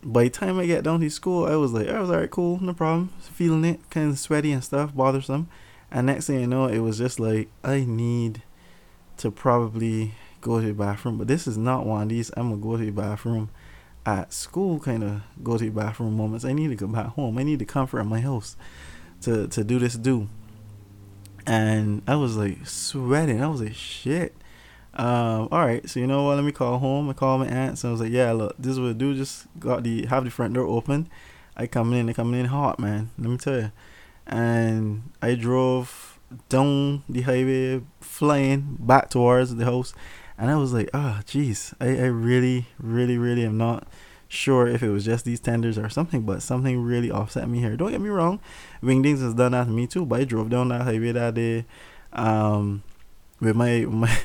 by 0.03 0.25
the 0.25 0.29
time 0.29 0.59
I 0.59 0.65
get 0.65 0.83
down 0.83 0.99
to 1.01 1.09
school, 1.09 1.45
I 1.45 1.55
was 1.55 1.73
like, 1.73 1.87
oh, 1.87 1.95
I 1.95 1.99
was 1.99 2.09
alright, 2.09 2.31
cool, 2.31 2.59
no 2.61 2.73
problem. 2.73 3.09
Feeling 3.19 3.65
it, 3.65 3.89
kind 3.89 4.11
of 4.11 4.19
sweaty 4.19 4.51
and 4.51 4.63
stuff, 4.63 4.95
bothersome. 4.95 5.49
And 5.91 6.07
next 6.07 6.27
thing 6.27 6.39
you 6.39 6.47
know, 6.47 6.67
it 6.67 6.79
was 6.79 6.97
just 6.97 7.19
like 7.19 7.49
I 7.63 7.85
need 7.85 8.43
to 9.17 9.31
probably 9.31 10.13
go 10.41 10.59
to 10.59 10.67
the 10.67 10.73
bathroom, 10.73 11.17
but 11.17 11.27
this 11.27 11.47
is 11.47 11.57
not 11.57 11.85
one 11.85 12.03
of 12.03 12.09
these. 12.09 12.31
I'm 12.37 12.49
gonna 12.49 12.61
go 12.61 12.77
to 12.77 12.85
the 12.85 12.91
bathroom 12.91 13.49
at 14.05 14.31
school, 14.31 14.79
kind 14.79 15.03
of 15.03 15.21
go 15.43 15.57
to 15.57 15.65
the 15.65 15.69
bathroom 15.69 16.15
moments. 16.15 16.45
I 16.45 16.53
need 16.53 16.69
to 16.69 16.75
go 16.75 16.87
back 16.87 17.07
home. 17.07 17.37
I 17.37 17.43
need 17.43 17.59
the 17.59 17.65
comfort 17.65 17.99
of 17.99 18.07
my 18.07 18.21
house 18.21 18.55
to 19.21 19.47
to 19.47 19.63
do 19.63 19.79
this 19.79 19.95
do. 19.95 20.29
And 21.45 22.01
I 22.07 22.15
was 22.15 22.37
like 22.37 22.65
sweating. 22.67 23.41
I 23.41 23.47
was 23.47 23.61
like 23.61 23.73
shit. 23.73 24.35
Um, 24.97 25.47
all 25.51 25.65
right, 25.65 25.87
so 25.87 25.99
you 25.99 26.07
know 26.07 26.23
what? 26.23 26.35
Let 26.35 26.43
me 26.43 26.51
call 26.51 26.79
home. 26.79 27.09
I 27.09 27.13
call 27.13 27.37
my 27.37 27.47
aunt. 27.47 27.77
So 27.77 27.89
I 27.89 27.91
was 27.91 28.01
like, 28.01 28.11
yeah, 28.11 28.31
look, 28.31 28.55
this 28.57 28.71
is 28.71 28.79
what 28.79 28.89
I 28.89 28.93
do. 28.93 29.15
Just 29.15 29.45
got 29.59 29.83
the 29.83 30.05
have 30.07 30.25
the 30.25 30.31
front 30.31 30.53
door 30.53 30.65
open. 30.65 31.07
I 31.55 31.67
come 31.67 31.93
in. 31.93 32.09
I 32.09 32.13
come 32.13 32.33
in 32.33 32.47
hot, 32.47 32.79
man. 32.79 33.11
Let 33.17 33.29
me 33.29 33.37
tell 33.37 33.59
you 33.59 33.71
and 34.27 35.09
I 35.21 35.35
drove 35.35 36.19
down 36.49 37.03
the 37.07 37.21
highway 37.21 37.81
flying 38.01 38.77
back 38.79 39.09
towards 39.09 39.55
the 39.55 39.65
house 39.65 39.93
and 40.37 40.51
I 40.51 40.57
was 40.57 40.73
like, 40.73 40.89
ah, 40.93 41.17
oh, 41.19 41.23
jeez, 41.23 41.73
I, 41.79 42.03
I 42.03 42.07
really, 42.07 42.67
really, 42.77 43.17
really 43.17 43.43
am 43.45 43.57
not 43.57 43.87
sure 44.27 44.67
if 44.67 44.83
it 44.83 44.89
was 44.89 45.05
just 45.05 45.25
these 45.25 45.39
tenders 45.39 45.77
or 45.77 45.89
something, 45.89 46.23
but 46.23 46.43
something 46.43 46.79
really 46.81 47.09
offset 47.09 47.49
me 47.49 47.59
here. 47.59 47.77
Don't 47.77 47.91
get 47.91 48.01
me 48.01 48.09
wrong, 48.09 48.39
Wingdings 48.83 49.21
has 49.21 49.33
done 49.33 49.53
that 49.53 49.63
to 49.63 49.71
me 49.71 49.87
too, 49.87 50.05
but 50.05 50.19
I 50.19 50.23
drove 50.25 50.49
down 50.49 50.67
that 50.67 50.81
highway 50.81 51.13
that 51.13 51.33
day, 51.33 51.65
um, 52.13 52.83
with 53.39 53.55
my 53.55 53.85
my 53.89 54.17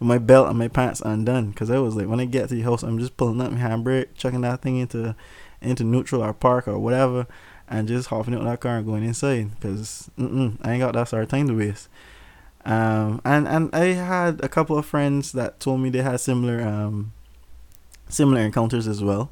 my 0.00 0.18
belt 0.18 0.48
and 0.48 0.58
my 0.58 0.68
pants 0.68 1.02
undone 1.04 1.50
because 1.50 1.70
I 1.70 1.78
was 1.78 1.96
like 1.96 2.06
when 2.06 2.20
I 2.20 2.24
get 2.24 2.48
to 2.48 2.54
the 2.54 2.62
house 2.62 2.82
I'm 2.82 2.98
just 2.98 3.16
pulling 3.16 3.40
up 3.40 3.52
my 3.52 3.58
handbrake, 3.58 4.08
chucking 4.14 4.42
that 4.42 4.62
thing 4.62 4.76
into 4.76 5.14
into 5.60 5.84
neutral 5.84 6.22
or 6.22 6.32
park 6.32 6.68
or 6.68 6.78
whatever, 6.78 7.26
and 7.68 7.88
just 7.88 8.08
hopping 8.08 8.34
out 8.34 8.44
that 8.44 8.60
car 8.60 8.78
and 8.78 8.86
going 8.86 9.04
inside 9.04 9.50
because 9.58 10.10
I 10.18 10.22
ain't 10.72 10.80
got 10.80 10.94
that 10.94 11.08
sort 11.08 11.24
of 11.24 11.28
time 11.28 11.48
to 11.48 11.54
waste. 11.56 11.88
Um, 12.64 13.20
and 13.24 13.46
and 13.46 13.74
I 13.74 13.86
had 13.92 14.42
a 14.42 14.48
couple 14.48 14.78
of 14.78 14.86
friends 14.86 15.32
that 15.32 15.60
told 15.60 15.80
me 15.80 15.90
they 15.90 16.02
had 16.02 16.20
similar 16.20 16.62
um 16.62 17.12
similar 18.08 18.40
encounters 18.40 18.86
as 18.86 19.02
well. 19.02 19.30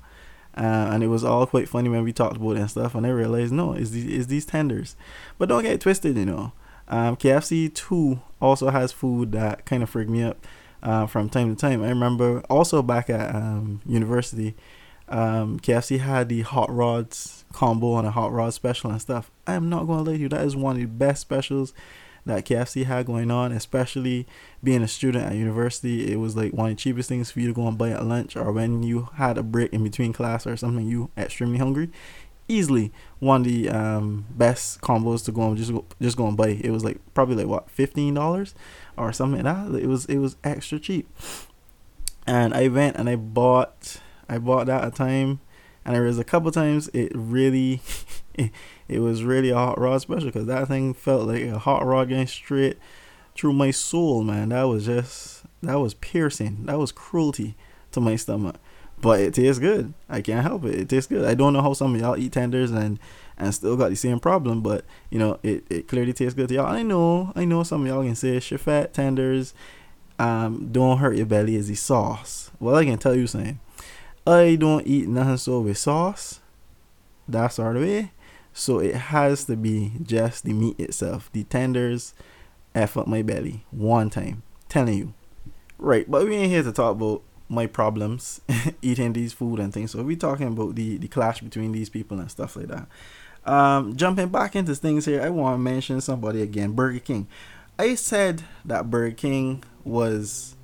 Uh, 0.54 0.90
and 0.92 1.02
it 1.02 1.06
was 1.06 1.24
all 1.24 1.46
quite 1.46 1.68
funny 1.68 1.88
when 1.88 2.04
we 2.04 2.12
talked 2.12 2.36
about 2.36 2.56
it 2.56 2.60
and 2.60 2.70
stuff. 2.70 2.94
And 2.94 3.06
I 3.06 3.10
realized, 3.10 3.52
no, 3.52 3.72
it's 3.72 3.90
these, 3.90 4.04
it's 4.04 4.26
these 4.26 4.44
tenders. 4.44 4.96
But 5.38 5.48
don't 5.48 5.62
get 5.62 5.80
twisted, 5.80 6.16
you 6.16 6.26
know. 6.26 6.52
Um, 6.92 7.16
KFC 7.16 7.72
too 7.72 8.20
also 8.38 8.68
has 8.68 8.92
food 8.92 9.32
that 9.32 9.64
kind 9.64 9.82
of 9.82 9.88
freaked 9.88 10.10
me 10.10 10.22
up 10.22 10.46
uh, 10.82 11.06
from 11.06 11.30
time 11.30 11.54
to 11.54 11.58
time. 11.58 11.82
I 11.82 11.88
remember 11.88 12.42
also 12.50 12.82
back 12.82 13.08
at 13.08 13.34
um, 13.34 13.80
university, 13.86 14.54
um, 15.08 15.58
KFC 15.58 16.00
had 16.00 16.28
the 16.28 16.42
hot 16.42 16.70
rods 16.70 17.46
combo 17.50 17.96
and 17.96 18.06
a 18.06 18.10
hot 18.10 18.30
rod 18.30 18.52
special 18.52 18.90
and 18.90 19.00
stuff. 19.00 19.30
I 19.46 19.54
am 19.54 19.70
not 19.70 19.86
going 19.86 20.04
to 20.04 20.10
lie 20.10 20.16
to 20.18 20.22
you, 20.22 20.28
that 20.28 20.44
is 20.44 20.54
one 20.54 20.76
of 20.76 20.80
the 20.82 20.86
best 20.86 21.22
specials 21.22 21.72
that 22.26 22.44
KFC 22.44 22.84
had 22.84 23.06
going 23.06 23.30
on, 23.30 23.52
especially 23.52 24.26
being 24.62 24.82
a 24.82 24.88
student 24.88 25.24
at 25.24 25.34
university. 25.34 26.12
It 26.12 26.16
was 26.16 26.36
like 26.36 26.52
one 26.52 26.72
of 26.72 26.76
the 26.76 26.80
cheapest 26.80 27.08
things 27.08 27.30
for 27.30 27.40
you 27.40 27.48
to 27.48 27.54
go 27.54 27.66
and 27.66 27.78
buy 27.78 27.88
at 27.88 28.04
lunch 28.04 28.36
or 28.36 28.52
when 28.52 28.82
you 28.82 29.08
had 29.14 29.38
a 29.38 29.42
break 29.42 29.72
in 29.72 29.82
between 29.82 30.12
class 30.12 30.46
or 30.46 30.58
something, 30.58 30.86
you 30.86 31.10
extremely 31.16 31.56
hungry. 31.56 31.90
Easily 32.52 32.92
one 33.18 33.40
of 33.42 33.46
the 33.46 33.70
um, 33.70 34.26
best 34.30 34.80
combos 34.80 35.24
to 35.24 35.32
go 35.32 35.42
on 35.42 35.56
just 35.56 35.72
go, 35.72 35.84
just 36.00 36.16
go 36.16 36.26
and 36.26 36.36
buy. 36.36 36.48
It 36.48 36.70
was 36.70 36.84
like 36.84 36.98
probably 37.14 37.36
like 37.36 37.46
what 37.46 37.70
fifteen 37.70 38.14
dollars 38.14 38.54
or 38.96 39.12
something. 39.12 39.46
It 39.46 39.86
was 39.86 40.04
it 40.06 40.18
was 40.18 40.36
extra 40.44 40.78
cheap, 40.78 41.08
and 42.26 42.52
I 42.52 42.68
went 42.68 42.96
and 42.96 43.08
I 43.08 43.16
bought 43.16 44.00
I 44.28 44.38
bought 44.38 44.66
that 44.66 44.86
a 44.86 44.90
time, 44.90 45.40
and 45.84 45.94
there 45.94 46.02
was 46.02 46.18
a 46.18 46.24
couple 46.24 46.50
times 46.50 46.88
it 46.92 47.12
really 47.14 47.80
it 48.88 48.98
was 49.00 49.24
really 49.24 49.50
a 49.50 49.54
hot 49.54 49.78
rod 49.78 50.00
special 50.02 50.26
because 50.26 50.46
that 50.46 50.68
thing 50.68 50.94
felt 50.94 51.28
like 51.28 51.42
a 51.42 51.58
hot 51.58 51.84
rod 51.86 52.08
going 52.08 52.26
straight 52.26 52.78
through 53.34 53.52
my 53.52 53.70
soul, 53.70 54.22
man. 54.22 54.50
That 54.50 54.64
was 54.64 54.86
just 54.86 55.44
that 55.62 55.80
was 55.80 55.94
piercing. 55.94 56.66
That 56.66 56.78
was 56.78 56.92
cruelty 56.92 57.54
to 57.92 58.00
my 58.00 58.16
stomach. 58.16 58.56
But 59.02 59.20
it 59.20 59.34
tastes 59.34 59.58
good. 59.58 59.92
I 60.08 60.20
can't 60.22 60.46
help 60.46 60.64
it. 60.64 60.76
It 60.76 60.88
tastes 60.88 61.08
good. 61.08 61.26
I 61.26 61.34
don't 61.34 61.52
know 61.52 61.60
how 61.60 61.74
some 61.74 61.94
of 61.94 62.00
y'all 62.00 62.16
eat 62.16 62.32
tenders 62.32 62.70
and 62.70 62.98
and 63.36 63.52
still 63.52 63.76
got 63.76 63.90
the 63.90 63.96
same 63.96 64.20
problem, 64.20 64.62
but 64.62 64.84
you 65.10 65.18
know, 65.18 65.38
it, 65.42 65.64
it 65.68 65.88
clearly 65.88 66.12
tastes 66.12 66.34
good 66.34 66.48
to 66.48 66.54
y'all. 66.54 66.66
I 66.66 66.82
know, 66.82 67.32
I 67.34 67.44
know 67.44 67.64
some 67.64 67.82
of 67.82 67.88
y'all 67.88 68.04
can 68.04 68.14
say 68.14 68.38
fat 68.40 68.94
tenders 68.94 69.52
um 70.18 70.68
don't 70.70 70.98
hurt 70.98 71.16
your 71.16 71.26
belly 71.26 71.56
is 71.56 71.68
the 71.68 71.74
sauce. 71.74 72.50
Well 72.60 72.76
I 72.76 72.84
can 72.84 72.98
tell 72.98 73.16
you 73.16 73.26
something. 73.26 73.58
I 74.24 74.54
don't 74.54 74.86
eat 74.86 75.08
nothing 75.08 75.36
so 75.36 75.60
with 75.60 75.78
sauce. 75.78 76.40
That's 77.26 77.58
our 77.58 77.74
way. 77.74 78.12
So 78.52 78.78
it 78.78 78.94
has 78.94 79.44
to 79.44 79.56
be 79.56 79.92
just 80.00 80.44
the 80.44 80.52
meat 80.52 80.78
itself. 80.78 81.28
The 81.32 81.42
tenders 81.44 82.14
F 82.74 82.96
up 82.96 83.08
my 83.08 83.22
belly 83.22 83.64
one 83.72 84.10
time. 84.10 84.44
Telling 84.68 84.96
you. 84.96 85.14
Right, 85.78 86.08
but 86.08 86.24
we 86.24 86.36
ain't 86.36 86.52
here 86.52 86.62
to 86.62 86.70
talk 86.70 86.92
about 86.92 87.22
my 87.52 87.66
problems 87.66 88.40
eating 88.82 89.12
these 89.12 89.32
food 89.32 89.60
and 89.60 89.72
things. 89.72 89.90
So 89.90 90.02
we're 90.02 90.16
talking 90.16 90.48
about 90.48 90.74
the, 90.74 90.96
the 90.96 91.08
clash 91.08 91.40
between 91.40 91.72
these 91.72 91.90
people 91.90 92.18
and 92.18 92.30
stuff 92.30 92.56
like 92.56 92.68
that. 92.68 92.86
Um, 93.44 93.94
jumping 93.94 94.28
back 94.28 94.56
into 94.56 94.74
things 94.74 95.04
here, 95.04 95.20
I 95.20 95.28
want 95.28 95.54
to 95.54 95.58
mention 95.58 96.00
somebody 96.00 96.40
again, 96.42 96.72
Burger 96.72 97.00
King. 97.00 97.28
I 97.78 97.94
said 97.94 98.42
that 98.64 98.90
Burger 98.90 99.14
King 99.14 99.64
was 99.84 100.56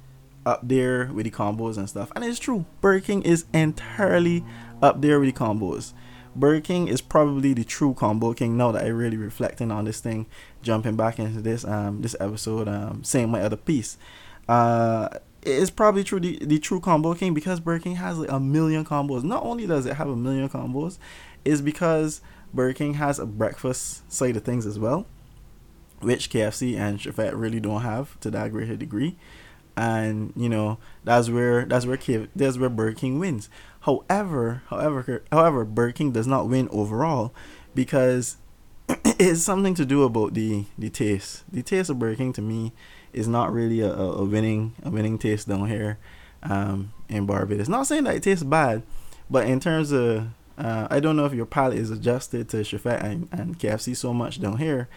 up 0.47 0.67
there 0.67 1.11
with 1.13 1.25
the 1.25 1.31
combos 1.31 1.77
and 1.77 1.89
stuff, 1.89 2.11
and 2.15 2.25
it's 2.25 2.39
true. 2.39 2.65
Burger 2.81 3.05
King 3.05 3.23
is 3.23 3.45
entirely 3.53 4.45
up 4.81 5.03
there 5.03 5.21
with 5.21 5.35
the 5.35 5.39
combos. 5.39 5.93
Burger 6.35 6.61
King 6.61 6.89
is 6.89 7.01
probably 7.01 7.53
the 7.53 7.65
true 7.65 7.95
combo 7.95 8.33
king 8.33 8.57
now 8.57 8.71
that 8.73 8.85
I 8.85 8.89
really 8.89 9.17
reflecting 9.17 9.71
on 9.73 9.85
this 9.85 10.01
thing, 10.01 10.27
jumping 10.63 10.95
back 10.97 11.19
into 11.19 11.41
this 11.41 11.65
um 11.65 12.01
this 12.03 12.15
episode, 12.21 12.69
um 12.69 13.03
saying 13.03 13.29
my 13.29 13.43
other 13.43 13.57
piece. 13.57 13.99
Uh 14.49 15.09
it's 15.43 15.71
probably 15.71 16.05
true 16.05 16.21
the, 16.21 16.39
the 16.45 16.59
true 16.59 16.81
combo 16.81 17.15
king 17.15 17.35
because 17.35 17.61
Burger 17.61 17.83
King 17.83 17.97
has 17.97 18.19
like 18.19 18.31
a 18.31 18.41
million 18.41 18.85
combos. 18.85 19.23
Not 19.23 19.45
only 19.45 19.67
does 19.67 19.87
it 19.87 19.95
have 19.95 20.09
a 20.09 20.17
million 20.17 20.49
combos, 20.49 20.99
is 21.45 21.63
because 21.63 22.21
Burger 22.53 22.75
King 22.75 22.95
has 22.95 23.19
a 23.19 23.27
breakfast 23.27 24.11
side 24.13 24.37
of 24.37 24.45
things 24.45 24.67
as 24.67 24.79
well, 24.79 25.07
which 26.01 26.31
KFC 26.31 26.77
and 26.77 26.99
Chefette 26.99 27.39
really 27.39 27.61
don't 27.61 27.83
have 27.83 28.19
to 28.21 28.31
that 28.31 28.53
greater 28.53 28.77
degree. 28.77 29.17
And 29.77 30.33
you 30.35 30.49
know 30.49 30.79
that's 31.05 31.31
where 31.31 31.65
that's 31.65 31.87
where 31.87 31.99
that's 32.35 32.59
where 32.59 32.69
Burger 32.69 32.97
King 32.97 33.19
wins. 33.19 33.49
However, 33.81 34.63
however, 34.69 35.23
however, 35.31 35.65
Burger 35.65 35.93
King 35.93 36.13
does 36.13 36.27
not 36.27 36.49
win 36.49 36.69
overall 36.73 37.33
because 37.75 38.39
it's 38.89 39.43
something 39.43 39.75
to 39.75 39.85
do 39.85 40.03
about 40.03 40.35
the 40.35 40.65
the 40.77 40.91
taste. 40.91 41.45
The 41.53 41.63
taste 41.63 41.91
of 41.91 41.99
Burger 42.01 42.17
King 42.17 42.33
to 42.35 42.43
me 42.43 42.73
is 43.13 43.29
not 43.29 43.53
really 43.53 43.81
a, 43.81 43.93
a 43.93 44.25
winning 44.25 44.75
a 44.83 44.91
winning 44.91 45.19
taste 45.19 45.49
down 45.49 45.69
here 45.69 45.99
um, 46.43 46.93
in 47.09 47.27
Barbados. 47.27 47.69
Not 47.69 47.87
saying 47.87 48.05
that 48.05 48.17
it 48.17 48.23
tastes 48.23 48.45
bad, 48.45 48.83
but 49.31 49.47
in 49.47 49.61
terms 49.61 49.93
of 49.93 50.29
uh, 50.59 50.89
I 50.91 51.01
don't 51.01 51.17
know 51.17 51.25
if 51.25 51.35
your 51.35 51.47
palate 51.47 51.79
is 51.79 51.91
adjusted 51.91 52.49
to 52.51 52.59
Chefette 52.59 53.03
and, 53.03 53.29
and 53.31 53.59
KFC 53.59 53.97
so 53.97 54.13
much 54.13 54.41
down 54.41 54.59
here 54.59 54.89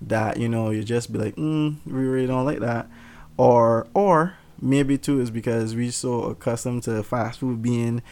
that 0.00 0.38
you 0.38 0.48
know 0.48 0.70
you 0.70 0.84
just 0.84 1.12
be 1.12 1.18
like, 1.18 1.36
mm, 1.36 1.76
we 1.84 1.92
really 1.92 2.26
don't 2.26 2.44
like 2.44 2.60
that, 2.60 2.88
or 3.36 3.88
or 3.94 4.34
maybe 4.60 4.98
too 4.98 5.20
is 5.20 5.30
because 5.30 5.74
we 5.74 5.90
so 5.90 6.24
accustomed 6.24 6.82
to 6.84 7.02
fast 7.02 7.40
food 7.40 7.62
being 7.62 8.02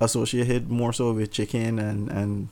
associated 0.00 0.70
more 0.70 0.92
so 0.92 1.12
with 1.12 1.30
chicken 1.30 1.78
and 1.78 2.10
and 2.10 2.48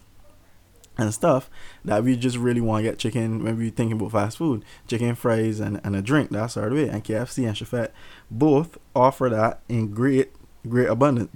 and 0.97 1.13
stuff 1.13 1.51
that 1.85 2.05
we 2.05 2.17
just 2.17 2.37
really 2.37 2.61
want 2.61 2.85
to 2.85 2.91
get 2.91 2.99
chicken 2.99 3.43
when 3.43 3.57
we 3.59 3.71
thinking 3.71 3.99
about 3.99 4.13
fast 4.13 4.39
food. 4.39 4.65
Chicken 4.87 5.15
fries 5.15 5.61
and, 5.61 5.81
and 5.85 5.97
a 5.97 6.03
drink 6.03 6.31
that's 6.31 6.57
our 6.57 6.71
way 6.71 6.89
and 6.89 7.05
kfc 7.05 7.47
and 7.47 7.57
Chefette 7.57 7.91
both 8.31 8.79
offer 8.95 9.29
that 9.29 9.61
in 9.69 9.91
great 9.91 10.33
great 10.69 10.89
abundance. 10.89 11.31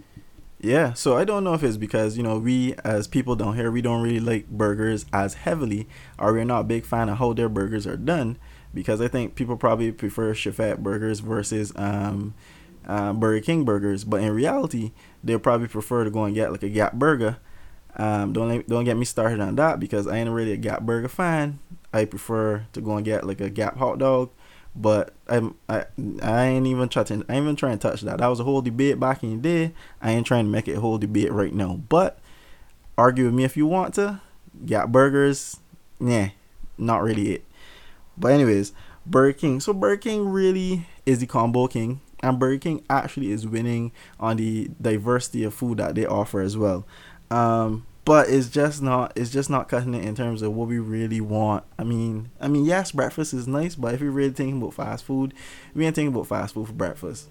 Yeah 0.60 0.92
so 0.92 1.16
i 1.16 1.24
don't 1.24 1.44
know 1.44 1.54
if 1.54 1.62
it's 1.62 1.76
because 1.76 2.16
you 2.16 2.22
know 2.22 2.38
we 2.38 2.74
as 2.84 3.06
people 3.06 3.36
down 3.36 3.54
here 3.56 3.70
we 3.70 3.82
don't 3.82 4.02
really 4.02 4.20
like 4.20 4.48
burgers 4.48 5.06
as 5.12 5.34
heavily 5.34 5.88
or 6.18 6.32
we're 6.32 6.44
not 6.44 6.60
a 6.60 6.64
big 6.64 6.84
fan 6.84 7.08
of 7.08 7.18
how 7.18 7.32
their 7.32 7.48
burgers 7.48 7.86
are 7.86 7.96
done 7.96 8.38
because 8.74 9.00
i 9.00 9.06
think 9.06 9.34
people 9.34 9.56
probably 9.56 9.92
prefer 9.92 10.34
Chefette 10.34 10.78
burgers 10.78 11.20
versus 11.20 11.72
um 11.76 12.34
uh, 12.88 13.12
Burger 13.12 13.44
King 13.44 13.64
burgers, 13.64 14.02
but 14.02 14.22
in 14.22 14.32
reality, 14.32 14.92
they'll 15.22 15.38
probably 15.38 15.68
prefer 15.68 16.04
to 16.04 16.10
go 16.10 16.24
and 16.24 16.34
get 16.34 16.50
like 16.50 16.62
a 16.62 16.68
Gap 16.68 16.94
burger. 16.94 17.36
Um, 17.98 18.32
don't 18.32 18.66
don't 18.68 18.84
get 18.84 18.96
me 18.96 19.04
started 19.04 19.40
on 19.40 19.56
that 19.56 19.80
because 19.80 20.06
I 20.06 20.18
ain't 20.18 20.30
really 20.30 20.52
a 20.52 20.56
Gap 20.56 20.82
burger 20.82 21.08
fan. 21.08 21.58
I 21.92 22.04
prefer 22.04 22.66
to 22.72 22.80
go 22.80 22.96
and 22.96 23.04
get 23.04 23.26
like 23.26 23.40
a 23.40 23.50
Gap 23.50 23.76
hot 23.76 23.98
dog, 23.98 24.30
but 24.76 25.12
I'm 25.28 25.56
I 25.68 25.86
I 26.22 26.46
ain't 26.46 26.66
even 26.66 26.88
trying 26.88 27.06
to 27.06 27.24
I 27.28 27.34
ain't 27.34 27.42
even 27.44 27.56
trying 27.56 27.78
to 27.78 27.88
touch 27.88 28.02
that. 28.02 28.18
That 28.18 28.26
was 28.28 28.40
a 28.40 28.44
whole 28.44 28.62
debate 28.62 29.00
back 29.00 29.22
in 29.22 29.30
the 29.30 29.36
day. 29.36 29.74
I 30.00 30.12
ain't 30.12 30.26
trying 30.26 30.44
to 30.44 30.50
make 30.50 30.68
it 30.68 30.76
a 30.78 30.80
whole 30.80 30.98
debate 30.98 31.32
right 31.32 31.52
now. 31.52 31.80
But 31.88 32.18
argue 32.96 33.24
with 33.26 33.34
me 33.34 33.44
if 33.44 33.56
you 33.56 33.66
want 33.66 33.94
to. 33.94 34.20
Gap 34.64 34.88
burgers, 34.88 35.58
yeah, 36.00 36.30
not 36.76 37.02
really 37.02 37.32
it. 37.34 37.44
But 38.16 38.32
anyways, 38.32 38.72
Burger 39.06 39.32
King. 39.32 39.60
So 39.60 39.72
Burger 39.72 39.98
King 39.98 40.28
really 40.28 40.86
is 41.06 41.20
the 41.20 41.26
combo 41.26 41.66
king 41.66 42.00
and 42.20 42.38
Burger 42.38 42.58
King 42.58 42.84
actually 42.90 43.30
is 43.30 43.46
winning 43.46 43.92
on 44.18 44.36
the 44.36 44.70
diversity 44.80 45.44
of 45.44 45.54
food 45.54 45.78
that 45.78 45.94
they 45.94 46.06
offer 46.06 46.40
as 46.40 46.56
well. 46.56 46.86
Um, 47.30 47.86
but 48.08 48.30
it's 48.30 48.48
just 48.48 48.80
not 48.80 49.12
it's 49.16 49.28
just 49.28 49.50
not 49.50 49.68
cutting 49.68 49.92
it 49.92 50.02
in 50.02 50.14
terms 50.14 50.40
of 50.40 50.54
what 50.54 50.66
we 50.66 50.78
really 50.78 51.20
want. 51.20 51.62
I 51.78 51.84
mean, 51.84 52.30
I 52.40 52.48
mean, 52.48 52.64
yes, 52.64 52.90
breakfast 52.90 53.34
is 53.34 53.46
nice, 53.46 53.74
but 53.74 53.92
if 53.92 54.00
you're 54.00 54.10
really 54.10 54.32
thinking 54.32 54.62
about 54.62 54.72
fast 54.72 55.04
food, 55.04 55.34
we 55.74 55.84
ain't 55.84 55.94
thinking 55.94 56.14
about 56.14 56.26
fast 56.26 56.54
food 56.54 56.68
for 56.68 56.72
breakfast. 56.72 57.28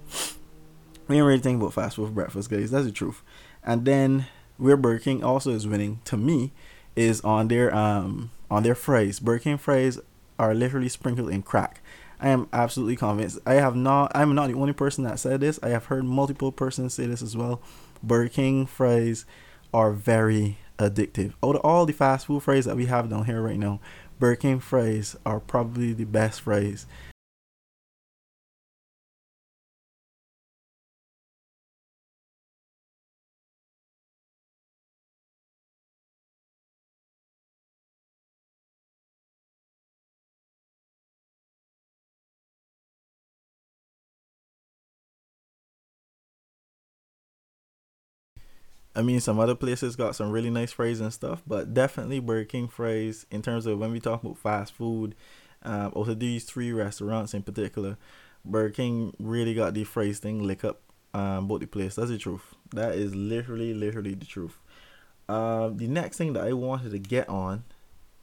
We 1.07 1.17
ain't 1.17 1.25
really 1.25 1.39
thinking 1.39 1.59
about 1.59 1.73
fast 1.73 1.95
food 1.95 2.09
for 2.09 2.13
breakfast, 2.13 2.51
guys. 2.51 2.69
That's 2.69 2.85
the 2.85 2.91
truth. 2.91 3.23
And 3.63 3.85
then 3.85 4.27
where 4.57 4.77
Burger 4.77 4.99
King 4.99 5.23
also 5.23 5.49
is 5.49 5.65
winning 5.65 5.99
to 6.05 6.15
me 6.15 6.53
is 6.95 7.21
on 7.21 7.47
their 7.47 7.73
um 7.73 8.29
on 8.51 8.61
their 8.61 8.75
fries. 8.75 9.19
Burger 9.19 9.39
King 9.39 9.57
fries 9.57 9.99
are 10.37 10.53
literally 10.53 10.89
sprinkled 10.89 11.31
in 11.31 11.41
crack. 11.41 11.81
I 12.19 12.29
am 12.29 12.49
absolutely 12.53 12.97
convinced. 12.97 13.39
I 13.47 13.55
have 13.55 13.75
not. 13.75 14.11
I'm 14.13 14.35
not 14.35 14.49
the 14.49 14.59
only 14.59 14.73
person 14.73 15.05
that 15.05 15.17
said 15.17 15.39
this. 15.39 15.59
I 15.63 15.69
have 15.69 15.85
heard 15.85 16.05
multiple 16.05 16.51
persons 16.51 16.93
say 16.93 17.07
this 17.07 17.23
as 17.23 17.35
well. 17.35 17.63
Burger 18.03 18.29
King 18.29 18.67
fries 18.67 19.25
are 19.73 19.91
very 19.91 20.59
addictive. 20.77 21.33
Out 21.43 21.55
of 21.55 21.61
all 21.61 21.85
the 21.85 21.93
fast 21.93 22.27
food 22.27 22.43
fries 22.43 22.65
that 22.65 22.75
we 22.75 22.85
have 22.85 23.09
down 23.09 23.25
here 23.25 23.41
right 23.41 23.57
now, 23.57 23.79
Burger 24.19 24.35
King 24.35 24.59
fries 24.59 25.15
are 25.25 25.39
probably 25.39 25.93
the 25.93 26.05
best 26.05 26.41
fries 26.41 26.87
I 48.97 49.03
mean, 49.03 49.19
some 49.19 49.39
other 49.39 49.53
places 49.53 49.95
got 49.95 50.15
some 50.15 50.31
really 50.31 50.49
nice 50.49 50.71
fries 50.71 50.99
and 50.99 51.13
stuff, 51.13 51.43
but 51.45 51.73
definitely 51.73 52.19
Burger 52.19 52.45
King 52.45 52.67
fries 52.67 53.27
in 53.29 53.43
terms 53.43 53.67
of 53.67 53.77
when 53.77 53.91
we 53.91 53.99
talk 53.99 54.23
about 54.23 54.39
fast 54.39 54.73
food. 54.73 55.15
Um, 55.63 55.91
of 55.95 56.19
these 56.19 56.45
three 56.45 56.71
restaurants 56.71 57.33
in 57.33 57.43
particular, 57.43 57.97
Burger 58.43 58.73
King 58.73 59.13
really 59.19 59.53
got 59.53 59.73
the 59.73 59.83
fries 59.83 60.19
thing 60.19 60.43
lick 60.43 60.63
up 60.63 60.81
um, 61.13 61.47
both 61.47 61.61
the 61.61 61.67
place. 61.67 61.95
That's 61.95 62.09
the 62.09 62.17
truth. 62.17 62.55
That 62.73 62.95
is 62.95 63.13
literally, 63.15 63.73
literally 63.73 64.13
the 64.15 64.25
truth. 64.25 64.57
Um, 65.29 65.77
the 65.77 65.87
next 65.87 66.17
thing 66.17 66.33
that 66.33 66.45
I 66.47 66.53
wanted 66.53 66.91
to 66.91 66.99
get 66.99 67.27
on 67.27 67.65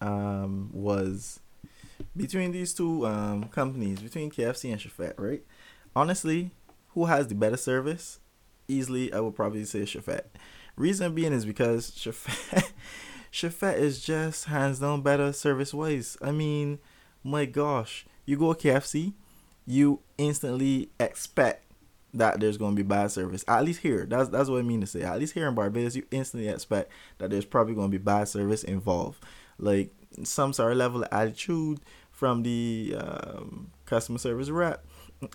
um, 0.00 0.70
was 0.72 1.40
between 2.16 2.52
these 2.52 2.74
two 2.74 3.06
um, 3.06 3.44
companies, 3.44 4.00
between 4.00 4.30
KFC 4.30 4.72
and 4.72 4.80
Chefette, 4.80 5.14
right? 5.18 5.42
Honestly, 5.94 6.50
who 6.88 7.06
has 7.06 7.28
the 7.28 7.34
better 7.34 7.56
service? 7.56 8.20
Easily, 8.66 9.12
I 9.12 9.20
would 9.20 9.36
probably 9.36 9.64
say 9.64 9.80
Chefette. 9.80 10.24
Reason 10.76 11.14
being 11.14 11.32
is 11.32 11.44
because 11.44 11.90
Chefette 11.92 13.76
is 13.78 14.00
just 14.00 14.46
hands 14.46 14.80
down 14.80 15.02
better 15.02 15.32
service 15.32 15.72
wise. 15.72 16.16
I 16.20 16.32
mean, 16.32 16.80
my 17.22 17.44
gosh, 17.44 18.06
you 18.26 18.36
go 18.36 18.54
KFC, 18.54 19.12
you 19.66 20.00
instantly 20.18 20.90
expect 20.98 21.64
that 22.12 22.38
there's 22.40 22.56
going 22.56 22.76
to 22.76 22.82
be 22.82 22.86
bad 22.86 23.10
service. 23.10 23.44
At 23.48 23.64
least 23.64 23.80
here, 23.80 24.06
that's 24.08 24.28
that's 24.28 24.48
what 24.48 24.58
I 24.58 24.62
mean 24.62 24.80
to 24.80 24.86
say. 24.86 25.02
At 25.02 25.18
least 25.18 25.34
here 25.34 25.48
in 25.48 25.54
Barbados, 25.54 25.96
you 25.96 26.04
instantly 26.10 26.48
expect 26.48 26.90
that 27.18 27.30
there's 27.30 27.44
probably 27.44 27.74
going 27.74 27.90
to 27.90 27.98
be 27.98 28.02
bad 28.02 28.28
service 28.28 28.64
involved, 28.64 29.22
like 29.58 29.92
some 30.22 30.52
sort 30.52 30.72
of 30.72 30.78
level 30.78 31.02
of 31.02 31.08
attitude 31.12 31.80
from 32.10 32.42
the 32.44 32.94
um, 32.98 33.70
customer 33.86 34.18
service 34.18 34.48
rep, 34.48 34.84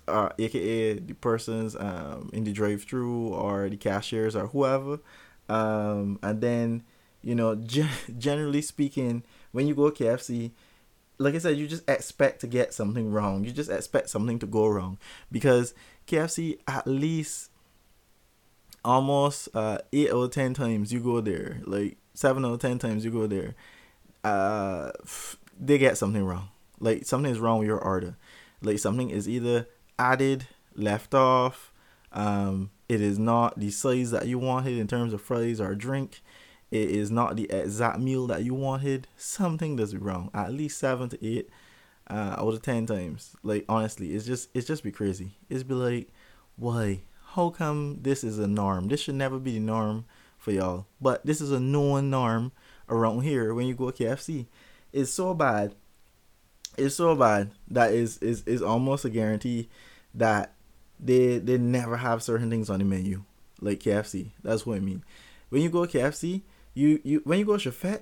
uh, 0.08 0.30
aka 0.40 0.94
the 0.94 1.14
persons 1.16 1.76
um, 1.76 2.30
in 2.34 2.46
the 2.46 2.54
drive-through 2.54 3.28
or 3.30 3.70
the 3.70 3.78
cashiers 3.78 4.36
or 4.36 4.48
whoever. 4.48 5.00
Um, 5.50 6.20
and 6.22 6.42
then, 6.42 6.84
you 7.22 7.36
know, 7.36 7.56
generally 8.18 8.62
speaking, 8.62 9.24
when 9.52 9.68
you 9.68 9.76
go 9.76 9.92
KFC, 9.92 10.52
like 11.18 11.36
I 11.36 11.40
said, 11.40 11.58
you 11.58 11.68
just 11.68 11.88
expect 11.90 12.42
to 12.42 12.48
get 12.48 12.74
something 12.74 13.12
wrong. 13.12 13.44
You 13.44 13.52
just 13.52 13.70
expect 13.70 14.10
something 14.10 14.40
to 14.40 14.46
go 14.46 14.68
wrong 14.68 14.98
because 15.32 15.74
KFC 16.08 16.60
at 16.68 16.88
least 16.88 17.52
almost 18.86 19.50
uh, 19.54 19.80
eight 19.92 20.12
or 20.12 20.28
ten 20.30 20.54
times 20.54 20.94
you 20.94 21.02
go 21.02 21.20
there, 21.20 21.62
like 21.66 21.98
seven 22.14 22.46
or 22.46 22.58
ten 22.58 22.80
times 22.80 23.04
you 23.04 23.12
go 23.12 23.28
there, 23.28 23.56
uh, 24.24 24.92
they 25.60 25.78
get 25.78 25.98
something 25.98 26.24
wrong. 26.24 26.50
Like 26.80 27.06
something 27.06 27.32
is 27.32 27.40
wrong 27.40 27.60
with 27.60 27.68
your 27.68 27.80
order. 27.80 28.16
Like 28.62 28.80
something 28.80 29.10
is 29.10 29.28
either 29.28 29.68
added, 29.98 30.48
left 30.76 31.14
off. 31.14 31.74
Um, 32.12 32.72
it 32.88 33.02
is 33.02 33.20
not 33.20 33.60
the 33.60 33.70
size 33.70 34.12
that 34.12 34.28
you 34.28 34.40
wanted 34.40 34.78
in 34.78 34.88
terms 34.88 35.14
of 35.14 35.22
fries 35.22 35.62
or 35.62 35.76
drink. 35.76 36.22
It 36.72 36.90
is 36.92 37.10
not 37.10 37.36
the 37.36 37.50
exact 37.52 38.00
meal 38.00 38.28
that 38.28 38.44
you 38.44 38.54
wanted. 38.54 39.08
Something 39.18 39.76
does 39.76 39.96
wrong. 39.96 40.30
At 40.34 40.54
least 40.54 40.80
seven 40.80 41.10
to 41.10 41.26
eight 41.26 41.50
uh, 42.10 42.36
out 42.38 42.54
of 42.54 42.62
ten 42.62 42.86
times. 42.86 43.36
Like 43.44 43.66
honestly, 43.68 44.14
it's 44.14 44.26
just 44.26 44.50
it's 44.54 44.68
just 44.68 44.84
be 44.84 44.92
crazy. 44.92 45.38
It's 45.50 45.64
be 45.64 45.74
like, 45.74 46.10
why? 46.56 47.02
How 47.34 47.50
come 47.50 48.00
this 48.02 48.24
is 48.24 48.40
a 48.40 48.48
norm? 48.48 48.88
This 48.88 49.02
should 49.02 49.16
never 49.16 49.40
be 49.40 49.54
the 49.54 49.60
norm 49.60 50.06
for 50.38 50.52
y'all. 50.52 50.88
But 51.00 51.26
this 51.26 51.42
is 51.42 51.52
a 51.52 51.60
known 51.60 52.10
norm 52.10 52.52
around 52.88 53.22
here 53.22 53.54
when 53.54 53.68
you 53.68 53.76
go 53.76 53.92
to 53.92 54.04
KFC. 54.04 54.48
It's 54.92 55.12
so 55.12 55.34
bad. 55.34 55.76
It's 56.78 56.96
so 56.96 57.16
bad 57.16 57.52
that 57.68 57.94
is 57.94 58.18
is 58.20 58.44
is 58.44 58.62
almost 58.62 59.06
a 59.06 59.10
guarantee 59.10 59.70
that 60.14 60.56
they 61.00 61.40
they 61.40 61.58
never 61.58 61.98
have 61.98 62.22
certain 62.24 62.50
things 62.50 62.70
on 62.70 62.80
the 62.80 62.86
menu 62.86 63.24
like 63.62 63.80
KFC. 63.80 64.32
That's 64.44 64.66
what 64.66 64.78
I 64.78 64.80
mean. 64.80 65.04
When 65.50 65.62
you 65.62 65.70
go 65.70 65.80
KFC, 65.82 66.42
you 66.74 67.00
you 67.04 67.22
when 67.24 67.40
you 67.40 67.46
go 67.46 67.54
Chefette, 67.54 68.02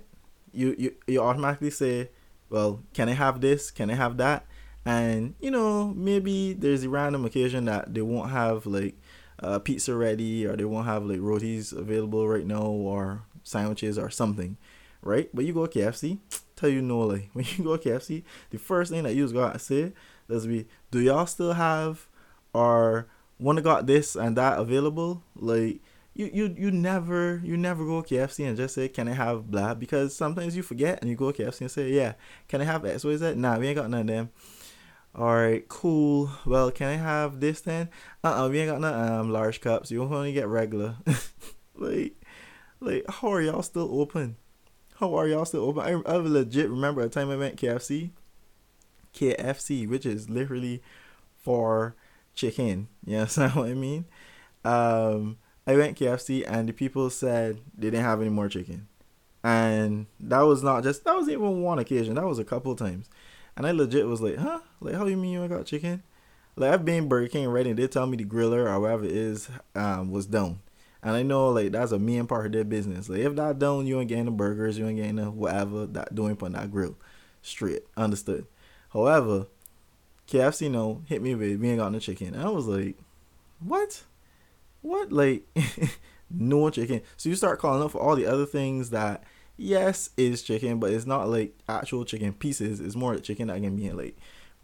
you 0.52 0.76
you 0.78 0.96
you 1.08 1.22
automatically 1.22 1.72
say 1.72 2.10
well, 2.50 2.82
can 2.94 3.10
I 3.10 3.14
have 3.14 3.42
this? 3.42 3.72
Can 3.72 3.92
I 3.92 3.96
have 3.96 4.18
that? 4.18 4.46
And 4.86 5.36
you 5.40 5.52
know, 5.52 5.88
maybe 5.88 6.54
there's 6.54 6.84
a 6.84 6.90
random 6.90 7.26
occasion 7.26 7.66
that 7.66 7.94
they 7.94 8.02
won't 8.02 8.32
have 8.32 8.66
like 8.66 8.96
uh, 9.40 9.60
pizza 9.60 9.94
ready, 9.96 10.46
or 10.46 10.56
they 10.56 10.66
won't 10.66 10.88
have 10.88 11.04
like 11.04 11.20
rotis 11.20 11.72
available 11.72 12.28
right 12.28 12.46
now, 12.46 12.64
or 12.64 13.24
sandwiches 13.44 13.98
or 13.98 14.10
something, 14.10 14.58
right? 15.02 15.30
But 15.34 15.46
you 15.46 15.54
go 15.54 15.68
KFC, 15.68 16.20
tell 16.56 16.70
you 16.70 16.82
no 16.82 17.00
like 17.00 17.30
when 17.34 17.46
you 17.58 17.64
go 17.64 17.78
KFC, 17.78 18.24
the 18.50 18.58
first 18.58 18.92
thing 18.92 19.04
that 19.04 19.14
you 19.14 19.24
just 19.24 19.34
got 19.34 19.54
to 19.54 19.60
say 19.60 19.94
does 20.30 20.48
be, 20.48 20.68
do 20.92 21.00
y'all 21.00 21.26
still 21.26 21.54
have 21.54 22.08
or 22.58 23.08
wanna 23.40 23.62
got 23.62 23.86
this 23.88 24.16
and 24.16 24.36
that 24.38 24.60
available? 24.60 25.24
Like 25.36 25.82
you 26.14 26.30
you 26.34 26.56
you 26.58 26.72
never 26.72 27.40
you 27.44 27.56
never 27.58 27.86
go 27.86 28.02
KFC 28.02 28.48
and 28.48 28.58
just 28.58 28.76
say 28.76 28.88
can 28.88 29.08
I 29.08 29.14
have 29.14 29.52
blah? 29.52 29.76
Because 29.76 30.16
sometimes 30.16 30.56
you 30.56 30.64
forget 30.64 31.00
and 31.02 31.10
you 31.10 31.16
go 31.16 31.32
KFC 31.32 31.62
and 31.62 31.72
say 31.72 31.92
yeah 31.92 32.14
can 32.48 32.62
I 32.62 32.66
have 32.66 32.86
X 32.86 33.04
Y 33.04 33.16
Z? 33.16 33.36
Nah 33.36 33.58
we 33.58 33.68
ain't 33.68 33.78
got 33.78 33.90
none 33.90 34.02
of 34.02 34.08
them. 34.08 34.30
All 35.14 35.36
right 35.36 35.68
cool. 35.68 36.32
Well 36.46 36.72
can 36.72 36.88
I 36.88 36.96
have 36.96 37.40
this 37.40 37.62
then? 37.62 37.90
Uh 38.24 38.46
uh 38.46 38.50
we 38.50 38.60
ain't 38.60 38.72
got 38.72 38.82
no 38.82 38.94
um 38.94 39.32
large 39.32 39.62
cups. 39.62 39.92
You 39.92 40.04
only 40.04 40.34
get 40.34 40.48
regular. 40.48 40.98
Like 41.80 42.16
like 42.80 43.06
how 43.08 43.32
are 43.34 43.42
y'all 43.42 43.62
still 43.62 44.02
open? 44.02 44.38
How 44.96 45.14
are 45.14 45.28
y'all 45.28 45.46
still 45.46 45.62
open? 45.64 45.84
I, 45.84 46.12
I 46.12 46.16
legit 46.16 46.72
remember 46.72 47.02
a 47.02 47.10
time 47.10 47.30
I 47.30 47.36
went 47.36 47.58
KFC 47.58 48.10
KFC 49.14 49.88
which 49.88 50.06
is 50.06 50.28
literally 50.28 50.82
for 51.36 51.96
chicken 52.38 52.88
you 53.06 53.18
know 53.18 53.26
what 53.26 53.70
I 53.70 53.74
mean 53.74 54.06
um 54.64 55.38
I 55.68 55.76
went 55.76 56.00
KFC 56.00 56.46
and 56.48 56.70
the 56.70 56.74
people 56.74 57.10
said 57.10 57.60
they 57.78 57.90
didn't 57.90 58.06
have 58.06 58.22
any 58.22 58.30
more 58.30 58.48
chicken. 58.48 58.88
And 59.44 60.08
that 60.22 60.42
was 60.42 60.64
not 60.64 60.82
just 60.84 61.04
that 61.04 61.16
was 61.16 61.28
even 61.28 61.62
one 61.62 61.78
occasion. 61.78 62.16
That 62.16 62.26
was 62.26 62.40
a 62.40 62.46
couple 62.46 62.74
times. 62.74 63.10
And 63.58 63.68
I 63.68 63.72
legit 63.72 64.08
was 64.08 64.22
like, 64.22 64.38
huh? 64.38 64.62
Like 64.80 64.96
how 64.96 65.06
you 65.06 65.18
mean 65.18 65.34
you 65.34 65.42
ain't 65.42 65.52
got 65.52 65.66
chicken? 65.66 66.04
Like 66.56 66.72
I've 66.72 66.86
been 66.86 67.10
Burger 67.10 67.28
King 67.28 67.48
already 67.48 67.72
and 67.72 67.78
they 67.78 67.88
tell 67.88 68.08
me 68.08 68.16
the 68.16 68.24
griller 68.24 68.66
or 68.66 68.80
whatever 68.80 69.04
it 69.04 69.12
is 69.12 69.50
um 69.76 70.10
was 70.10 70.26
down. 70.26 70.62
And 71.04 71.18
I 71.18 71.24
know 71.24 71.50
like 71.50 71.74
that's 71.74 71.92
a 71.92 72.00
main 72.00 72.28
part 72.28 72.46
of 72.46 72.54
their 72.54 72.64
business. 72.64 73.10
Like 73.10 73.20
if 73.20 73.36
that 73.36 73.60
down, 73.60 73.88
you 73.88 74.00
ain't 74.00 74.08
getting 74.08 74.26
the 74.26 74.32
burgers, 74.32 74.78
you 74.78 74.88
ain't 74.88 74.98
getting 74.98 75.18
the 75.18 75.30
whatever 75.30 75.86
that 75.86 76.16
doing 76.16 76.38
on 76.42 76.54
that 76.54 76.72
grill. 76.72 76.96
Straight. 77.42 77.84
Understood. 77.98 78.48
However, 78.94 79.48
KFC 80.28 80.70
no 80.70 81.02
hit 81.06 81.22
me 81.22 81.36
with 81.36 81.60
we 81.60 81.70
ain't 81.70 81.80
got 81.80 81.92
no 81.92 82.00
chicken. 82.00 82.34
And 82.34 82.44
I 82.44 82.50
was 82.50 82.68
like, 82.68 82.98
What? 83.60 84.04
what? 84.82 85.12
Like 85.12 85.44
no 86.30 86.70
chicken. 86.70 87.02
So 87.16 87.30
you 87.30 87.36
start 87.36 87.60
calling 87.60 87.82
up 87.82 87.92
for 87.92 88.02
all 88.02 88.16
the 88.16 88.26
other 88.26 88.46
things 88.46 88.90
that 88.92 89.24
yes 89.60 90.12
is 90.18 90.44
chicken 90.44 90.80
but 90.80 90.92
it's 90.92 91.08
not 91.08 91.30
like 91.30 91.58
actual 91.70 92.06
chicken 92.06 92.34
pieces. 92.34 92.80
It's 92.82 92.96
more 92.96 93.14
like 93.14 93.24
chicken 93.24 93.48
that 93.48 93.62
can 93.62 93.76
be 93.76 93.88
in 93.88 93.98
like 93.98 94.18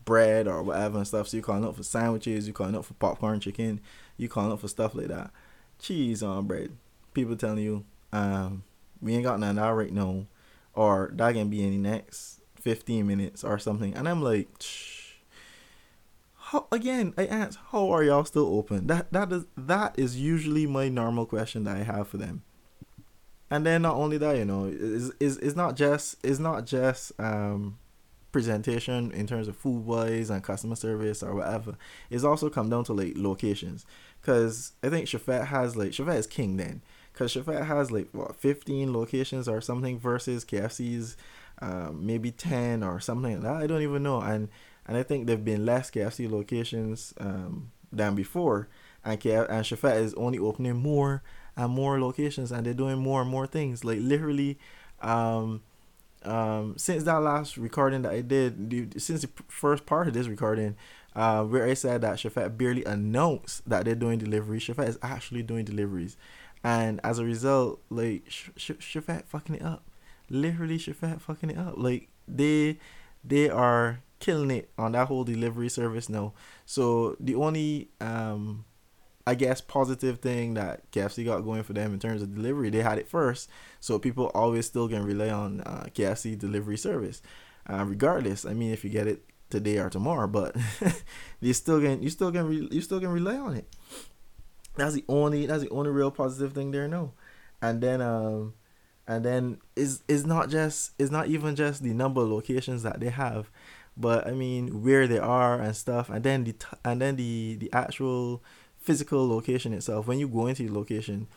bread 0.06 0.48
or 0.48 0.62
whatever 0.64 0.98
and 0.98 1.08
stuff. 1.08 1.30
So 1.30 1.38
you're 1.38 1.44
calling 1.46 1.66
up 1.66 1.76
for 1.78 1.84
sandwiches 1.84 2.46
you're 2.46 2.54
calling 2.54 2.76
up 2.76 2.86
for 2.86 2.94
popcorn 2.96 3.40
chicken 3.40 3.80
you 4.18 4.28
calling 4.28 4.52
up 4.52 4.60
for 4.60 4.68
stuff 4.68 4.94
like 4.94 5.08
that. 5.08 5.32
Cheese 5.80 6.22
on 6.22 6.46
bread. 6.46 6.72
People 7.14 7.38
telling 7.38 7.60
you 7.60 7.86
um 8.12 8.64
we 9.02 9.16
ain't 9.16 9.24
got 9.24 9.40
none. 9.40 9.56
That 9.56 9.70
right 9.70 9.94
now 9.94 10.26
or 10.74 11.12
that 11.14 11.34
can 11.34 11.50
be 11.50 11.64
in 11.64 11.72
the 11.72 11.90
next 11.90 12.42
15 12.56 13.08
minutes 13.08 13.44
or 13.44 13.60
something. 13.60 13.94
And 13.94 14.10
i'm 14.10 14.22
like 14.22 14.50
Shh 14.60 14.93
how 16.54 16.68
again 16.72 17.14
I 17.18 17.26
ask 17.26 17.60
how 17.72 17.90
are 17.90 18.04
y'all 18.04 18.24
still 18.24 18.56
open? 18.56 18.88
That 18.88 19.12
that 19.12 19.32
is 19.34 19.46
that 19.58 19.98
is 19.98 20.20
usually 20.20 20.66
my 20.68 20.88
normal 20.88 21.26
question 21.26 21.64
that 21.66 21.76
I 21.76 21.84
have 21.84 22.08
for 22.08 22.18
them. 22.18 22.44
And 23.50 23.66
then 23.66 23.82
not 23.82 23.96
only 23.96 24.18
that, 24.20 24.38
you 24.38 24.46
know, 24.46 24.66
is 24.66 25.12
is 25.20 25.38
is 25.40 25.56
not 25.56 25.76
just 25.76 26.16
it's 26.24 26.40
not 26.40 26.66
just 26.66 27.12
um 27.20 27.80
presentation 28.32 29.12
in 29.12 29.28
terms 29.28 29.48
of 29.48 29.58
food 29.58 29.86
wise 29.86 30.30
and 30.30 30.44
customer 30.44 30.76
service 30.76 31.24
or 31.24 31.36
whatever. 31.36 31.76
It's 32.10 32.24
also 32.24 32.50
come 32.50 32.70
down 32.70 32.84
to 32.86 32.94
like 32.94 33.14
locations. 33.16 33.86
Cause 34.22 34.74
I 34.84 34.90
think 34.90 35.08
Chefette 35.08 35.48
has 35.48 35.76
like 35.76 35.90
Chefette 35.90 36.18
is 36.18 36.28
king 36.28 36.58
then. 36.58 36.84
Cause 37.14 37.34
Chefette 37.34 37.66
has 37.66 37.92
like 37.92 38.10
what 38.12 38.36
fifteen 38.36 38.94
locations 38.94 39.48
or 39.48 39.60
something 39.60 40.00
versus 40.00 40.46
KFC's 40.46 41.18
um, 41.62 42.06
maybe 42.06 42.30
ten 42.32 42.84
or 42.84 43.00
something 43.00 43.34
like 43.34 43.42
that. 43.42 43.64
I 43.64 43.66
don't 43.68 43.82
even 43.82 44.04
know. 44.04 44.22
And 44.22 44.50
and 44.88 44.98
I 44.98 45.04
think 45.04 45.28
there've 45.28 45.44
been 45.44 45.66
less 45.66 45.90
KFC 45.90 46.30
locations 46.30 47.14
um, 47.20 47.72
than 47.92 48.16
before, 48.16 48.68
and 49.04 49.20
KF- 49.20 49.50
and 49.50 49.66
Chefette 49.66 50.02
is 50.02 50.14
only 50.16 50.40
opening 50.40 50.76
more 50.76 51.24
and 51.56 51.72
more 51.72 52.00
locations, 52.00 52.52
and 52.52 52.66
they're 52.66 52.74
doing 52.74 52.98
more 52.98 53.22
and 53.22 53.30
more 53.30 53.48
things. 53.48 53.84
Like 53.84 54.00
literally, 54.02 54.58
um, 55.02 55.62
um, 56.24 56.76
since 56.78 57.04
that 57.04 57.22
last 57.22 57.58
recording 57.58 58.02
that 58.04 58.12
I 58.12 58.22
did, 58.22 59.02
since 59.02 59.22
the 59.22 59.30
first 59.48 59.86
part 59.86 60.08
of 60.08 60.14
this 60.14 60.28
recording, 60.28 60.76
uh, 61.16 61.44
where 61.44 61.66
I 61.66 61.74
said 61.74 62.02
that 62.02 62.18
Chefette 62.18 62.58
barely 62.58 62.84
announced 62.86 63.68
that 63.70 63.86
they're 63.86 63.96
doing 63.96 64.20
deliveries, 64.20 64.64
Chefette 64.64 64.90
is 64.90 65.00
actually 65.02 65.44
doing 65.44 65.66
deliveries, 65.66 66.18
and 66.64 67.00
as 67.04 67.20
a 67.20 67.26
result, 67.26 67.82
like 67.90 68.24
Sh- 68.28 68.50
Sh- 68.58 68.98
fucking 69.28 69.56
it 69.56 69.62
up, 69.62 69.84
literally 70.30 70.78
Chefette 70.78 71.22
fucking 71.22 71.52
it 71.52 71.58
up. 71.58 71.76
Like 71.78 72.10
they 72.28 72.80
they 73.24 73.50
are 73.50 74.00
killing 74.24 74.52
it 74.52 74.70
on 74.78 74.94
that 74.94 75.10
whole 75.10 75.26
delivery 75.26 75.68
service 75.68 76.08
now. 76.08 76.32
So 76.66 77.18
the 77.20 77.36
only 77.36 77.90
um 78.00 78.64
I 79.28 79.36
guess 79.36 79.60
positive 79.60 80.20
thing 80.20 80.54
that 80.54 80.90
KFC 80.92 81.26
got 81.26 81.42
going 81.42 81.64
for 81.64 81.74
them 81.74 81.94
in 81.94 82.00
terms 82.00 82.22
of 82.22 82.34
delivery. 82.34 82.70
They 82.70 82.82
had 82.82 82.98
it 82.98 83.08
first, 83.08 83.50
so 83.80 84.00
people 84.00 84.32
always 84.34 84.66
still 84.66 84.88
can 84.90 85.04
rely 85.04 85.30
on 85.30 85.62
uh, 85.62 85.86
KFC 85.94 86.38
delivery 86.38 86.78
service, 86.78 87.22
uh, 87.70 87.86
regardless. 87.86 88.46
I 88.46 88.54
mean, 88.54 88.72
if 88.74 88.84
you 88.84 88.90
get 88.90 89.08
it 89.08 89.24
today 89.50 89.78
or 89.78 89.90
tomorrow, 89.90 90.28
but 90.28 90.56
you 91.42 91.54
still 91.54 91.80
can 91.80 92.02
you 92.04 92.10
still 92.10 92.32
can 92.32 92.48
re- 92.48 92.68
you 92.70 92.82
still 92.82 93.00
can 93.00 93.10
rely 93.10 93.38
on 93.38 93.56
it. 93.56 93.68
That's 94.76 94.94
the 94.94 95.06
only 95.08 95.46
that's 95.46 95.64
the 95.64 95.70
only 95.70 95.92
real 95.92 96.12
positive 96.12 96.54
thing 96.54 96.72
there. 96.72 96.88
No, 96.90 97.14
and 97.62 97.82
then 97.82 98.02
um, 98.02 98.56
and 99.08 99.24
then 99.24 99.58
is 99.76 100.04
is 100.08 100.26
not 100.26 100.50
just 100.50 100.92
it's 101.00 101.12
not 101.12 101.28
even 101.28 101.56
just 101.56 101.84
the 101.84 101.94
number 101.94 102.22
of 102.22 102.30
locations 102.30 102.84
that 102.84 103.00
they 103.00 103.10
have, 103.10 103.50
but 103.96 104.28
I 104.28 104.32
mean 104.32 104.84
where 104.84 105.08
they 105.08 105.20
are 105.20 105.60
and 105.60 105.76
stuff, 105.76 106.10
and 106.10 106.24
then 106.24 106.44
the 106.44 106.54
t- 106.54 106.78
and 106.84 107.02
then 107.02 107.16
the 107.16 107.56
the 107.56 107.72
actual 107.74 108.44
physical 108.78 109.28
location 109.28 109.74
itself. 109.74 110.08
When 110.08 110.20
you 110.20 110.28
go 110.28 110.48
into 110.48 110.68
the 110.68 110.74
location, 110.74 111.28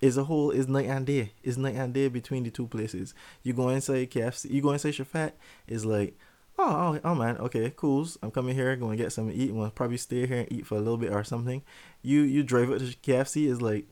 is 0.00 0.16
a 0.16 0.24
whole 0.24 0.50
is 0.50 0.68
night 0.68 0.86
and 0.86 1.06
day. 1.06 1.32
Is 1.42 1.58
night 1.58 1.74
and 1.74 1.92
day 1.92 2.08
between 2.08 2.44
the 2.44 2.50
two 2.50 2.66
places. 2.66 3.14
You 3.42 3.52
go 3.52 3.68
inside 3.68 4.10
KFC, 4.10 4.50
you 4.50 4.62
go 4.62 4.72
inside 4.72 4.94
Chefette, 4.94 5.32
is 5.66 5.84
like 5.84 6.16
oh, 6.58 6.64
oh, 6.96 7.00
oh 7.04 7.14
man, 7.14 7.36
okay, 7.38 7.72
cool. 7.76 8.06
I'm 8.22 8.30
coming 8.30 8.54
here, 8.54 8.74
going 8.76 8.96
to 8.96 9.02
get 9.02 9.12
something 9.12 9.36
to 9.36 9.42
eat. 9.42 9.50
I'm 9.50 9.70
probably 9.70 9.96
stay 9.96 10.26
here 10.26 10.40
and 10.40 10.52
eat 10.52 10.66
for 10.66 10.74
a 10.74 10.80
little 10.80 10.96
bit 10.96 11.12
or 11.12 11.24
something. 11.24 11.62
You 12.02 12.22
you 12.22 12.42
drive 12.42 12.70
it 12.70 12.80
to 12.80 12.84
KFC 12.84 13.46
is 13.46 13.62
like, 13.62 13.86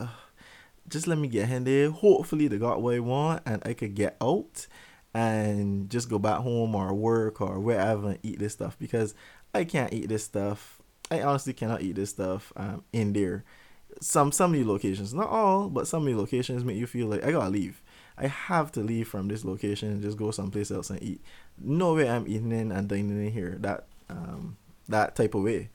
just 0.88 1.06
let 1.06 1.18
me 1.18 1.28
get 1.28 1.50
in 1.50 1.64
there. 1.64 1.90
Hopefully 1.90 2.48
they 2.48 2.58
got 2.58 2.82
what 2.82 2.94
I 2.94 2.98
want 2.98 3.42
and 3.46 3.62
I 3.64 3.72
could 3.74 3.94
get 3.94 4.16
out 4.20 4.66
and 5.14 5.88
just 5.88 6.10
go 6.10 6.18
back 6.18 6.40
home 6.40 6.74
or 6.74 6.92
work 6.92 7.40
or 7.40 7.60
wherever 7.60 8.10
and 8.10 8.18
eat 8.22 8.40
this 8.40 8.52
stuff 8.52 8.76
because 8.78 9.14
I 9.54 9.64
can't 9.64 9.92
eat 9.92 10.08
this 10.08 10.24
stuff. 10.24 10.82
I 11.10 11.22
honestly 11.22 11.52
cannot 11.52 11.82
eat 11.82 11.94
this 11.94 12.10
stuff 12.10 12.52
um, 12.56 12.82
in 12.92 13.12
there. 13.12 13.44
Some 14.00 14.32
some 14.32 14.52
the 14.52 14.64
locations, 14.64 15.14
not 15.14 15.28
all, 15.28 15.68
but 15.68 15.86
some 15.86 16.04
the 16.04 16.16
locations 16.16 16.64
make 16.64 16.76
you 16.76 16.86
feel 16.86 17.06
like 17.06 17.22
I 17.24 17.30
gotta 17.30 17.50
leave. 17.50 17.80
I 18.18 18.26
have 18.26 18.72
to 18.72 18.80
leave 18.80 19.08
from 19.08 19.28
this 19.28 19.44
location 19.44 19.90
and 19.90 20.02
just 20.02 20.16
go 20.16 20.32
someplace 20.32 20.70
else 20.70 20.90
and 20.90 21.02
eat. 21.02 21.22
No 21.58 21.94
way 21.94 22.08
I'm 22.08 22.26
eating 22.26 22.52
in 22.52 22.72
and 22.72 22.88
dining 22.88 23.24
in 23.24 23.32
here. 23.32 23.56
That 23.60 23.86
um 24.10 24.56
that 24.88 25.14
type 25.14 25.34
of 25.34 25.44
way. 25.44 25.70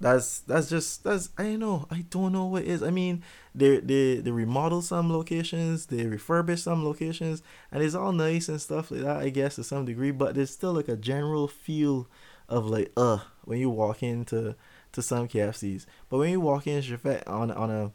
That's 0.00 0.40
that's 0.40 0.70
just 0.70 1.04
that's 1.04 1.28
I 1.36 1.42
don't 1.44 1.58
know. 1.58 1.86
I 1.90 2.04
don't 2.08 2.32
know 2.32 2.46
what 2.46 2.64
is. 2.64 2.82
I 2.82 2.90
mean, 2.90 3.22
they 3.54 3.78
they 3.80 4.16
they 4.16 4.30
remodel 4.30 4.80
some 4.80 5.12
locations, 5.12 5.86
they 5.86 6.04
refurbish 6.04 6.60
some 6.60 6.84
locations, 6.84 7.42
and 7.70 7.82
it's 7.82 7.94
all 7.94 8.12
nice 8.12 8.48
and 8.48 8.60
stuff 8.60 8.90
like 8.90 9.02
that. 9.02 9.18
I 9.18 9.28
guess 9.28 9.56
to 9.56 9.64
some 9.64 9.84
degree, 9.84 10.10
but 10.10 10.34
there's 10.34 10.50
still 10.50 10.72
like 10.72 10.88
a 10.88 10.96
general 10.96 11.48
feel 11.48 12.08
of 12.48 12.66
like 12.66 12.92
uh 12.96 13.18
when 13.44 13.58
you 13.60 13.68
walk 13.68 14.02
into 14.02 14.54
to 14.92 15.02
some 15.02 15.28
KFCs. 15.28 15.84
But 16.08 16.18
when 16.18 16.30
you 16.30 16.40
walk 16.40 16.66
in 16.66 16.82
Chefette 16.82 17.28
on 17.28 17.50
on 17.50 17.70
a 17.70 17.92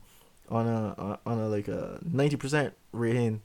on 0.50 0.68
a 0.68 1.20
on 1.26 1.40
a 1.40 1.48
like 1.50 1.68
a 1.68 2.00
ninety 2.04 2.36
percent 2.36 2.76
rating 2.92 3.42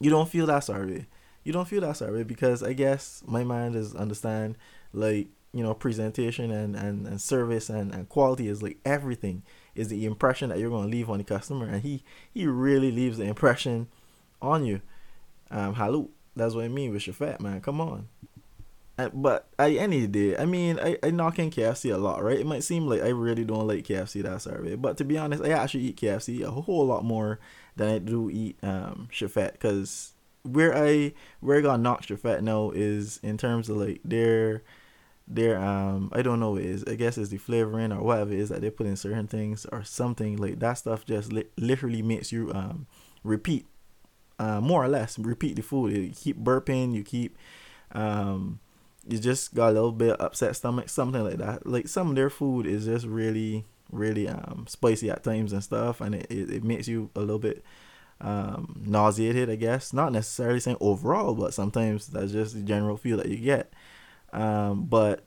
you 0.00 0.10
don't 0.10 0.28
feel 0.28 0.46
that 0.46 0.64
sorry. 0.64 1.06
You 1.44 1.52
don't 1.52 1.68
feel 1.68 1.80
that 1.82 1.96
sorry 1.96 2.24
because 2.24 2.62
I 2.62 2.72
guess 2.72 3.22
my 3.26 3.44
mind 3.44 3.76
is 3.76 3.94
understand 3.94 4.56
like 4.92 5.28
you 5.54 5.62
know 5.62 5.72
presentation 5.72 6.50
and 6.50 6.74
and, 6.74 7.06
and 7.06 7.20
service 7.20 7.70
and, 7.70 7.94
and 7.94 8.08
quality 8.08 8.48
is 8.48 8.62
like 8.62 8.78
everything 8.84 9.42
is 9.74 9.88
the 9.88 10.04
impression 10.04 10.50
that 10.50 10.58
you're 10.58 10.70
going 10.70 10.84
to 10.84 10.90
leave 10.90 11.08
on 11.08 11.18
the 11.18 11.24
customer. 11.24 11.66
And 11.66 11.82
he 11.82 12.02
he 12.32 12.46
really 12.46 12.90
leaves 12.90 13.18
the 13.18 13.24
impression 13.24 13.88
on 14.42 14.66
you. 14.66 14.82
Um 15.50 15.74
hello 15.74 16.10
that's 16.36 16.54
what 16.54 16.64
i 16.64 16.68
mean 16.68 16.92
with 16.92 17.06
your 17.06 17.14
fat 17.14 17.40
man. 17.40 17.60
Come 17.60 17.80
on. 17.80 18.08
And, 18.96 19.10
but 19.14 19.48
I 19.58 19.72
any 19.72 20.06
day, 20.06 20.36
I 20.36 20.44
mean, 20.44 20.78
I, 20.80 20.98
I 21.02 21.10
knock 21.10 21.38
in 21.38 21.50
KFC 21.50 21.92
a 21.92 21.96
lot, 21.96 22.22
right? 22.22 22.38
It 22.38 22.46
might 22.46 22.62
seem 22.62 22.86
like 22.86 23.02
I 23.02 23.08
really 23.08 23.44
don't 23.44 23.66
like 23.66 23.84
KFC 23.84 24.22
that 24.22 24.42
sorry, 24.42 24.76
but 24.76 24.96
to 24.98 25.04
be 25.04 25.18
honest, 25.18 25.42
I 25.42 25.50
actually 25.50 25.84
eat 25.84 25.96
KFC 25.96 26.42
a 26.42 26.50
whole 26.50 26.86
lot 26.86 27.04
more 27.04 27.40
than 27.76 27.88
I 27.88 27.98
do 27.98 28.30
eat 28.30 28.56
um 28.62 29.08
Chefette 29.12 29.52
because 29.52 30.12
where 30.42 30.76
I 30.76 31.12
where 31.40 31.58
I 31.58 31.60
got 31.60 31.80
knocked 31.80 32.08
Chefette 32.08 32.42
now 32.42 32.70
is 32.70 33.18
in 33.22 33.36
terms 33.36 33.68
of 33.68 33.78
like 33.78 34.00
their 34.04 34.62
their 35.26 35.58
um 35.58 36.10
I 36.12 36.22
don't 36.22 36.40
know 36.40 36.52
what 36.52 36.62
it 36.62 36.66
is 36.66 36.84
I 36.84 36.96
guess 36.96 37.16
it's 37.16 37.30
the 37.30 37.38
flavoring 37.38 37.92
or 37.92 38.02
whatever 38.02 38.32
it 38.32 38.38
is 38.38 38.50
that 38.50 38.60
they 38.60 38.70
put 38.70 38.86
in 38.86 38.96
certain 38.96 39.26
things 39.26 39.66
or 39.72 39.82
something 39.82 40.36
like 40.36 40.58
that 40.60 40.74
stuff 40.74 41.06
just 41.06 41.32
li- 41.32 41.48
literally 41.56 42.02
makes 42.02 42.30
you 42.30 42.52
um 42.52 42.86
repeat 43.22 43.66
uh 44.38 44.60
more 44.60 44.84
or 44.84 44.88
less 44.88 45.18
repeat 45.18 45.56
the 45.56 45.62
food 45.62 45.92
you 45.92 46.12
keep 46.14 46.38
burping 46.38 46.92
you 46.92 47.02
keep 47.02 47.38
um 47.92 48.58
you 49.08 49.18
just 49.18 49.54
got 49.54 49.70
a 49.70 49.72
little 49.72 49.92
bit 49.92 50.20
upset 50.20 50.56
stomach 50.56 50.88
something 50.90 51.24
like 51.24 51.38
that 51.38 51.66
like 51.66 51.88
some 51.88 52.10
of 52.10 52.16
their 52.16 52.30
food 52.30 52.66
is 52.66 52.84
just 52.84 53.06
really 53.06 53.64
really 53.90 54.28
um, 54.28 54.66
spicy 54.68 55.10
at 55.10 55.22
times 55.22 55.52
and 55.52 55.62
stuff, 55.62 56.00
and 56.00 56.14
it, 56.14 56.26
it, 56.30 56.50
it 56.50 56.64
makes 56.64 56.88
you 56.88 57.10
a 57.14 57.20
little 57.20 57.38
bit 57.38 57.64
um, 58.20 58.82
nauseated, 58.84 59.50
I 59.50 59.56
guess. 59.56 59.92
Not 59.92 60.12
necessarily 60.12 60.60
saying 60.60 60.76
overall, 60.80 61.34
but 61.34 61.54
sometimes 61.54 62.08
that's 62.08 62.32
just 62.32 62.54
the 62.54 62.62
general 62.62 62.96
feel 62.96 63.16
that 63.18 63.28
you 63.28 63.36
get. 63.36 63.72
Um, 64.34 64.84
but 64.84 65.24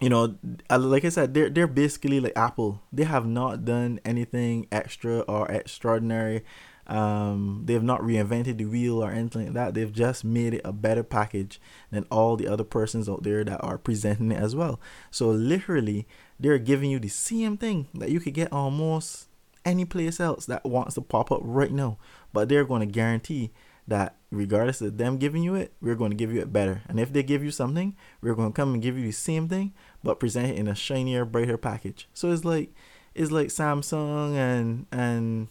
you 0.00 0.08
know, 0.08 0.36
like 0.70 1.04
I 1.04 1.08
said, 1.08 1.34
they're 1.34 1.48
they're 1.48 1.66
basically 1.66 2.20
like 2.20 2.36
Apple. 2.36 2.82
They 2.92 3.04
have 3.04 3.26
not 3.26 3.64
done 3.64 4.00
anything 4.04 4.66
extra 4.70 5.20
or 5.20 5.50
extraordinary. 5.50 6.44
Um, 6.86 7.62
they 7.64 7.72
have 7.72 7.82
not 7.82 8.00
reinvented 8.02 8.58
the 8.58 8.66
wheel 8.66 9.02
or 9.02 9.10
anything 9.10 9.46
like 9.46 9.54
that. 9.54 9.74
They've 9.74 9.92
just 9.92 10.24
made 10.24 10.54
it 10.54 10.60
a 10.64 10.72
better 10.72 11.02
package 11.02 11.60
than 11.90 12.06
all 12.10 12.36
the 12.36 12.46
other 12.46 12.62
persons 12.62 13.08
out 13.08 13.24
there 13.24 13.42
that 13.42 13.62
are 13.64 13.78
presenting 13.78 14.30
it 14.30 14.40
as 14.40 14.54
well. 14.54 14.78
So 15.10 15.28
literally, 15.30 16.06
they're 16.38 16.58
giving 16.58 16.90
you 16.90 16.98
the 17.00 17.08
same 17.08 17.56
thing 17.56 17.88
that 17.94 18.10
you 18.10 18.20
could 18.20 18.34
get 18.34 18.52
almost 18.52 19.28
any 19.64 19.84
place 19.84 20.20
else 20.20 20.46
that 20.46 20.64
wants 20.64 20.94
to 20.94 21.00
pop 21.00 21.32
up 21.32 21.40
right 21.42 21.72
now. 21.72 21.98
But 22.32 22.48
they're 22.48 22.64
going 22.64 22.80
to 22.80 22.86
guarantee 22.86 23.50
that 23.88 24.16
regardless 24.30 24.80
of 24.80 24.98
them 24.98 25.18
giving 25.18 25.42
you 25.42 25.54
it, 25.54 25.72
we're 25.80 25.94
going 25.94 26.10
to 26.10 26.16
give 26.16 26.32
you 26.32 26.40
it 26.40 26.52
better. 26.52 26.82
And 26.88 26.98
if 26.98 27.12
they 27.12 27.22
give 27.22 27.44
you 27.44 27.50
something, 27.50 27.96
we're 28.20 28.34
going 28.34 28.52
to 28.52 28.56
come 28.56 28.74
and 28.74 28.82
give 28.82 28.98
you 28.98 29.06
the 29.06 29.12
same 29.12 29.48
thing, 29.48 29.72
but 30.02 30.20
present 30.20 30.50
it 30.50 30.56
in 30.56 30.68
a 30.68 30.74
shinier, 30.74 31.24
brighter 31.24 31.56
package. 31.56 32.08
So 32.12 32.30
it's 32.32 32.44
like 32.44 32.74
it's 33.14 33.30
like 33.30 33.48
Samsung 33.48 34.34
and 34.34 34.86
and 34.92 35.48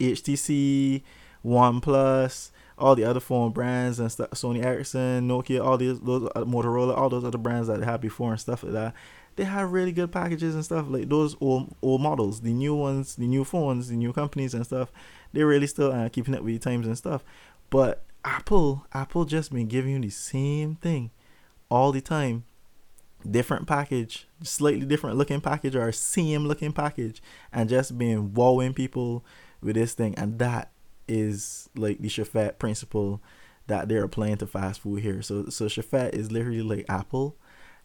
HTC, 0.00 1.02
OnePlus, 1.44 2.50
all 2.78 2.94
the 2.94 3.04
other 3.04 3.20
phone 3.20 3.52
brands 3.52 3.98
and 3.98 4.10
stuff, 4.10 4.30
Sony 4.30 4.64
Ericsson, 4.64 5.28
Nokia, 5.28 5.64
all 5.64 5.76
these 5.76 6.00
those 6.00 6.28
Motorola, 6.30 6.96
all 6.96 7.08
those 7.08 7.24
other 7.24 7.38
brands 7.38 7.68
that 7.68 7.82
had 7.82 8.00
before 8.00 8.30
and 8.30 8.40
stuff 8.40 8.62
like 8.62 8.72
that 8.72 8.94
they 9.38 9.44
have 9.44 9.70
really 9.70 9.92
good 9.92 10.10
packages 10.10 10.56
and 10.56 10.64
stuff. 10.64 10.86
Like 10.88 11.08
those 11.08 11.36
old 11.40 11.74
old 11.80 12.02
models 12.02 12.40
the 12.40 12.52
new 12.52 12.74
ones 12.74 13.14
the 13.14 13.26
new 13.26 13.44
phones 13.44 13.88
the 13.88 13.94
new 13.94 14.12
companies 14.12 14.52
and 14.52 14.66
stuff 14.66 14.90
they're 15.32 15.46
really 15.46 15.68
still 15.68 15.92
uh, 15.92 16.08
keeping 16.08 16.34
up 16.34 16.42
with 16.42 16.54
the 16.54 16.58
times 16.58 16.86
and 16.86 16.98
stuff. 16.98 17.24
But 17.70 18.02
apple 18.24 18.84
apple 18.92 19.24
just 19.24 19.52
been 19.52 19.68
giving 19.68 19.92
you 19.92 20.00
the 20.00 20.10
same 20.10 20.74
thing 20.74 21.12
all 21.70 21.92
the 21.92 22.00
time. 22.00 22.44
Different 23.28 23.68
package 23.68 24.26
slightly 24.42 24.84
different 24.84 25.16
looking 25.16 25.40
package 25.40 25.76
or 25.76 25.90
same 25.92 26.46
looking 26.46 26.72
package 26.72 27.22
and 27.52 27.68
just 27.68 27.96
being 27.96 28.34
wowing 28.34 28.74
people 28.74 29.24
with 29.62 29.76
this 29.76 29.94
thing. 29.94 30.16
And 30.16 30.40
that 30.40 30.72
is 31.08 31.68
like 31.76 31.98
the 31.98 32.08
Chefette 32.08 32.58
principle 32.58 33.20
that 33.66 33.88
they're 33.88 34.04
applying 34.04 34.36
to 34.38 34.46
fast 34.46 34.80
food 34.80 35.02
here 35.02 35.22
so 35.22 35.46
so 35.46 35.66
Chefette 35.66 36.14
is 36.14 36.32
literally 36.32 36.62
like 36.62 36.86
apple 36.88 37.36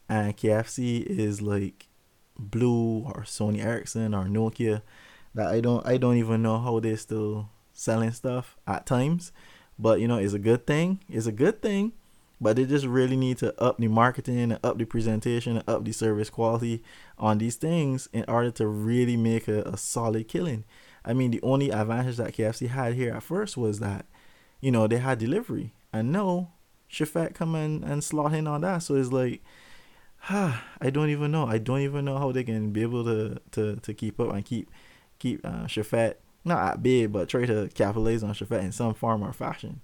and 0.10 0.36
KFC 0.36 1.06
is 1.06 1.42
like 1.42 1.88
Blue 2.38 3.04
or 3.06 3.22
Sony 3.24 3.64
Ericsson 3.64 4.14
or 4.14 4.26
Nokia 4.26 4.82
that 5.34 5.48
I 5.48 5.60
don't 5.60 5.86
I 5.86 5.98
don't 5.98 6.18
even 6.18 6.42
know 6.42 6.60
how 6.60 6.80
they're 6.80 6.98
still 6.98 7.50
selling 7.74 8.12
stuff 8.12 8.58
at 8.68 8.86
times. 8.86 9.32
But 9.78 10.00
you 10.00 10.08
know, 10.08 10.18
it's 10.18 10.34
a 10.34 10.40
good 10.40 10.68
thing. 10.68 11.00
It's 11.10 11.26
a 11.26 11.32
good 11.32 11.62
thing. 11.62 11.94
But 12.42 12.58
they 12.58 12.66
just 12.66 12.86
really 12.86 13.16
need 13.16 13.38
to 13.38 13.60
up 13.62 13.78
the 13.78 13.88
marketing 13.88 14.40
and 14.40 14.60
up 14.64 14.78
the 14.78 14.86
presentation 14.86 15.58
and 15.58 15.70
up 15.70 15.86
the 15.86 15.94
service 15.94 16.30
quality 16.30 16.84
on 17.18 17.38
these 17.38 17.56
things 17.56 18.10
in 18.12 18.26
order 18.28 18.52
to 18.52 18.68
really 18.68 19.16
make 19.16 19.48
a, 19.48 19.62
a 19.62 19.78
solid 19.78 20.28
killing. 20.28 20.66
I 21.06 21.14
mean, 21.14 21.32
the 21.32 21.42
only 21.42 21.70
advantage 21.70 22.18
that 22.18 22.34
KFC 22.34 22.68
had 22.70 22.94
here 22.94 23.14
at 23.14 23.24
first 23.24 23.58
was 23.58 23.80
that, 23.80 24.06
you 24.62 24.72
know, 24.72 24.88
they 24.88 24.98
had 24.98 25.20
delivery. 25.20 25.74
And 25.92 26.12
no, 26.12 26.52
Chefette 26.90 27.36
come 27.36 27.56
in 27.56 27.84
and 27.84 28.04
slot 28.04 28.34
in 28.34 28.48
on 28.48 28.62
that. 28.62 28.80
So 28.80 28.96
it's 28.96 29.12
like 29.12 29.42
I 30.30 30.90
don't 30.92 31.10
even 31.10 31.32
know. 31.32 31.46
I 31.46 31.58
don't 31.58 31.82
even 31.82 32.06
know 32.06 32.18
how 32.18 32.32
they 32.32 32.44
can 32.44 32.72
be 32.72 32.82
able 32.82 33.04
to 33.04 33.40
to, 33.52 33.76
to 33.78 33.94
keep 33.94 34.20
up 34.20 34.34
and 34.34 34.46
keep 34.46 34.70
keep 35.20 35.46
uh, 35.46 35.66
Chefette 35.66 36.16
not 36.46 36.74
at 36.74 36.84
big, 36.84 37.12
but 37.12 37.30
try 37.30 37.46
to 37.46 37.70
capitalize 37.74 38.24
on 38.24 38.34
Chefette 38.34 38.64
in 38.64 38.72
some 38.72 38.94
form 38.94 39.24
or 39.24 39.34
fashion. 39.34 39.82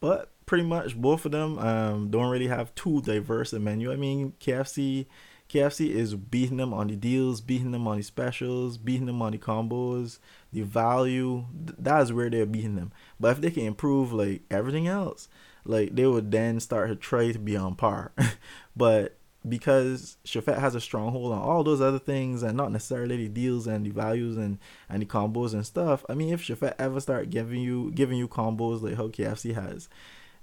But 0.00 0.30
pretty 0.46 0.64
much 0.64 0.96
both 0.96 1.24
of 1.24 1.32
them 1.32 1.58
um, 1.58 2.10
don't 2.10 2.30
really 2.30 2.48
have 2.48 2.74
too 2.74 3.00
diverse 3.00 3.52
a 3.52 3.58
menu. 3.58 3.90
I 3.90 3.96
mean, 3.96 4.34
KFC 4.40 5.06
KFC 5.48 5.90
is 5.90 6.14
beating 6.14 6.56
them 6.56 6.72
on 6.72 6.88
the 6.88 6.96
deals, 6.96 7.40
beating 7.40 7.70
them 7.70 7.86
on 7.86 7.98
the 7.98 8.02
specials, 8.02 8.78
beating 8.78 9.06
them 9.06 9.22
on 9.22 9.32
the 9.32 9.38
combos, 9.38 10.18
the 10.52 10.62
value. 10.62 11.44
That 11.52 12.02
is 12.02 12.12
where 12.12 12.30
they're 12.30 12.46
beating 12.46 12.76
them. 12.76 12.92
But 13.20 13.32
if 13.32 13.40
they 13.40 13.50
can 13.50 13.64
improve 13.64 14.12
like 14.12 14.42
everything 14.50 14.88
else, 14.88 15.28
like 15.64 15.94
they 15.94 16.06
would 16.06 16.30
then 16.30 16.60
start 16.60 16.88
to 16.88 16.96
try 16.96 17.30
to 17.30 17.38
be 17.38 17.56
on 17.56 17.74
par. 17.74 18.12
but 18.76 19.16
because 19.46 20.16
Chefette 20.24 20.58
has 20.58 20.74
a 20.74 20.80
stronghold 20.80 21.32
on 21.32 21.38
all 21.38 21.62
those 21.62 21.80
other 21.80 21.98
things 21.98 22.42
and 22.42 22.56
not 22.56 22.72
necessarily 22.72 23.16
the 23.16 23.28
deals 23.28 23.66
and 23.66 23.84
the 23.84 23.90
values 23.90 24.36
and, 24.36 24.58
and 24.88 25.02
the 25.02 25.06
combos 25.06 25.52
and 25.52 25.66
stuff. 25.66 26.04
I 26.08 26.14
mean, 26.14 26.32
if 26.32 26.42
Chefette 26.42 26.74
ever 26.78 26.98
start 27.00 27.30
giving 27.30 27.60
you 27.60 27.92
giving 27.92 28.16
you 28.16 28.26
combos 28.26 28.82
like 28.82 28.96
how 28.96 29.08
KFC 29.08 29.54
has, 29.54 29.88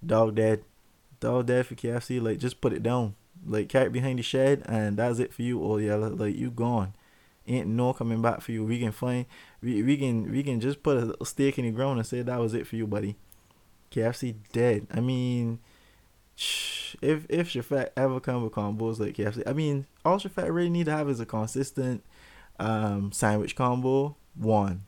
dog 0.05 0.35
dead, 0.35 0.63
dog 1.19 1.47
dead 1.47 1.65
for 1.65 1.75
KFC, 1.75 2.21
like 2.21 2.37
just 2.37 2.61
put 2.61 2.73
it 2.73 2.83
down, 2.83 3.15
like 3.45 3.69
carry 3.69 3.87
it 3.87 3.93
behind 3.93 4.19
the 4.19 4.23
shed 4.23 4.63
and 4.65 4.97
that's 4.97 5.19
it 5.19 5.33
for 5.33 5.41
you. 5.41 5.63
Oh 5.63 5.77
yeah, 5.77 5.95
like 5.95 6.35
you 6.35 6.51
gone, 6.51 6.93
ain't 7.47 7.67
no 7.67 7.93
coming 7.93 8.21
back 8.21 8.41
for 8.41 8.51
you. 8.51 8.63
We 8.63 8.79
can 8.79 8.91
find 8.91 9.25
we, 9.61 9.83
we 9.83 9.97
can 9.97 10.31
we 10.31 10.43
can 10.43 10.59
just 10.59 10.83
put 10.83 11.15
a 11.19 11.25
stake 11.25 11.57
in 11.57 11.65
the 11.65 11.71
ground 11.71 11.99
and 11.99 12.07
say 12.07 12.21
that 12.21 12.39
was 12.39 12.53
it 12.53 12.67
for 12.67 12.75
you, 12.75 12.87
buddy. 12.87 13.15
KFC 13.91 14.35
dead. 14.51 14.87
I 14.91 14.99
mean 14.99 15.59
if 17.01 17.25
if 17.29 17.49
Chefette 17.49 17.89
ever 17.95 18.19
come 18.19 18.43
with 18.43 18.53
combos 18.53 18.99
like 18.99 19.15
KFC, 19.15 19.43
I 19.45 19.53
mean, 19.53 19.85
all 20.03 20.17
Chefette 20.17 20.53
really 20.53 20.69
need 20.69 20.85
to 20.85 20.91
have 20.91 21.09
is 21.09 21.19
a 21.19 21.25
consistent 21.25 22.03
um, 22.59 23.11
sandwich 23.11 23.55
combo. 23.55 24.15
One, 24.35 24.83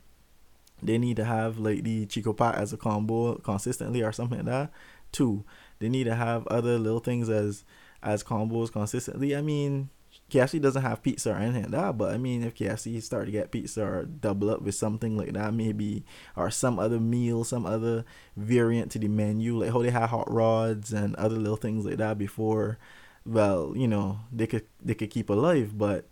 they 0.82 0.98
need 0.98 1.16
to 1.16 1.24
have 1.24 1.58
like 1.58 1.82
the 1.82 2.06
Chico 2.06 2.32
Pot 2.32 2.56
as 2.56 2.72
a 2.72 2.76
combo 2.76 3.36
consistently 3.36 4.02
or 4.02 4.12
something 4.12 4.38
like 4.38 4.46
that. 4.46 4.70
Two, 5.12 5.44
they 5.78 5.88
need 5.88 6.04
to 6.04 6.14
have 6.14 6.46
other 6.48 6.78
little 6.78 7.00
things 7.00 7.28
as 7.28 7.64
as 8.04 8.22
combos 8.22 8.70
consistently. 8.70 9.34
I 9.34 9.42
mean, 9.42 9.88
KFC 10.30 10.60
doesn't 10.60 10.82
have 10.82 11.02
pizza 11.02 11.32
or 11.32 11.36
anything 11.36 11.62
like 11.62 11.72
that, 11.72 11.98
but 11.98 12.14
I 12.14 12.18
mean, 12.18 12.42
if 12.44 12.54
KFC 12.54 13.02
start 13.02 13.26
to 13.26 13.32
get 13.32 13.50
pizza 13.50 13.84
or 13.84 14.04
double 14.04 14.50
up 14.50 14.62
with 14.62 14.74
something 14.74 15.16
like 15.16 15.32
that, 15.32 15.54
maybe, 15.54 16.04
or 16.36 16.50
some 16.50 16.78
other 16.78 17.00
meal, 17.00 17.44
some 17.44 17.66
other 17.66 18.04
variant 18.36 18.92
to 18.92 18.98
the 18.98 19.08
menu, 19.08 19.58
like 19.58 19.72
how 19.72 19.82
they 19.82 19.90
had 19.90 20.08
hot 20.08 20.30
rods 20.30 20.92
and 20.92 21.16
other 21.16 21.36
little 21.36 21.56
things 21.56 21.84
like 21.84 21.96
that 21.98 22.18
before, 22.18 22.78
well, 23.26 23.72
you 23.76 23.88
know, 23.88 24.20
they 24.32 24.46
could 24.46 24.66
they 24.82 24.94
could 24.94 25.10
keep 25.10 25.30
alive, 25.30 25.76
but 25.76 26.06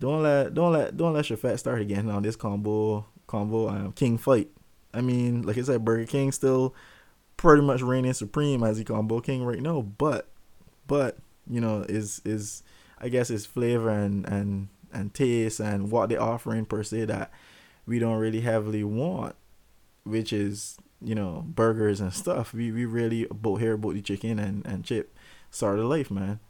don't 0.00 0.22
let 0.22 0.54
don't 0.54 0.72
let 0.72 0.96
don't 0.96 1.14
let 1.14 1.24
Chefette 1.24 1.58
start 1.58 1.80
again 1.80 2.10
on 2.10 2.22
this 2.22 2.36
combo 2.36 3.06
combo 3.26 3.68
um, 3.68 3.92
king 3.92 4.18
fight. 4.18 4.50
I 4.92 5.00
mean, 5.00 5.42
like 5.42 5.58
I 5.58 5.62
said, 5.62 5.84
Burger 5.84 6.06
King 6.06 6.30
still 6.32 6.74
pretty 7.36 7.62
much 7.62 7.82
reigning 7.82 8.12
supreme 8.12 8.62
as 8.62 8.78
the 8.78 8.84
combo 8.84 9.20
king 9.20 9.44
right 9.44 9.60
now, 9.60 9.82
but 9.82 10.28
but 10.86 11.18
you 11.48 11.60
know 11.60 11.84
is 11.88 12.20
is 12.24 12.62
I 12.98 13.08
guess 13.08 13.30
it's 13.30 13.46
flavor 13.46 13.90
and 13.90 14.26
and 14.26 14.68
and 14.92 15.12
taste 15.12 15.60
and 15.60 15.90
what 15.90 16.08
they're 16.08 16.22
offering 16.22 16.64
per 16.64 16.82
se 16.82 17.06
that 17.06 17.30
we 17.86 17.98
don't 17.98 18.18
really 18.18 18.40
heavily 18.40 18.84
want, 18.84 19.34
which 20.04 20.32
is 20.32 20.78
you 21.02 21.14
know 21.14 21.44
burgers 21.46 22.00
and 22.00 22.12
stuff. 22.12 22.54
We 22.54 22.72
we 22.72 22.84
really 22.84 23.26
about 23.30 23.56
here 23.56 23.74
about 23.74 23.94
the 23.94 24.02
chicken 24.02 24.38
and 24.38 24.64
and 24.66 24.84
chip 24.84 25.14
of 25.62 25.78
life, 25.78 26.10
man. 26.10 26.40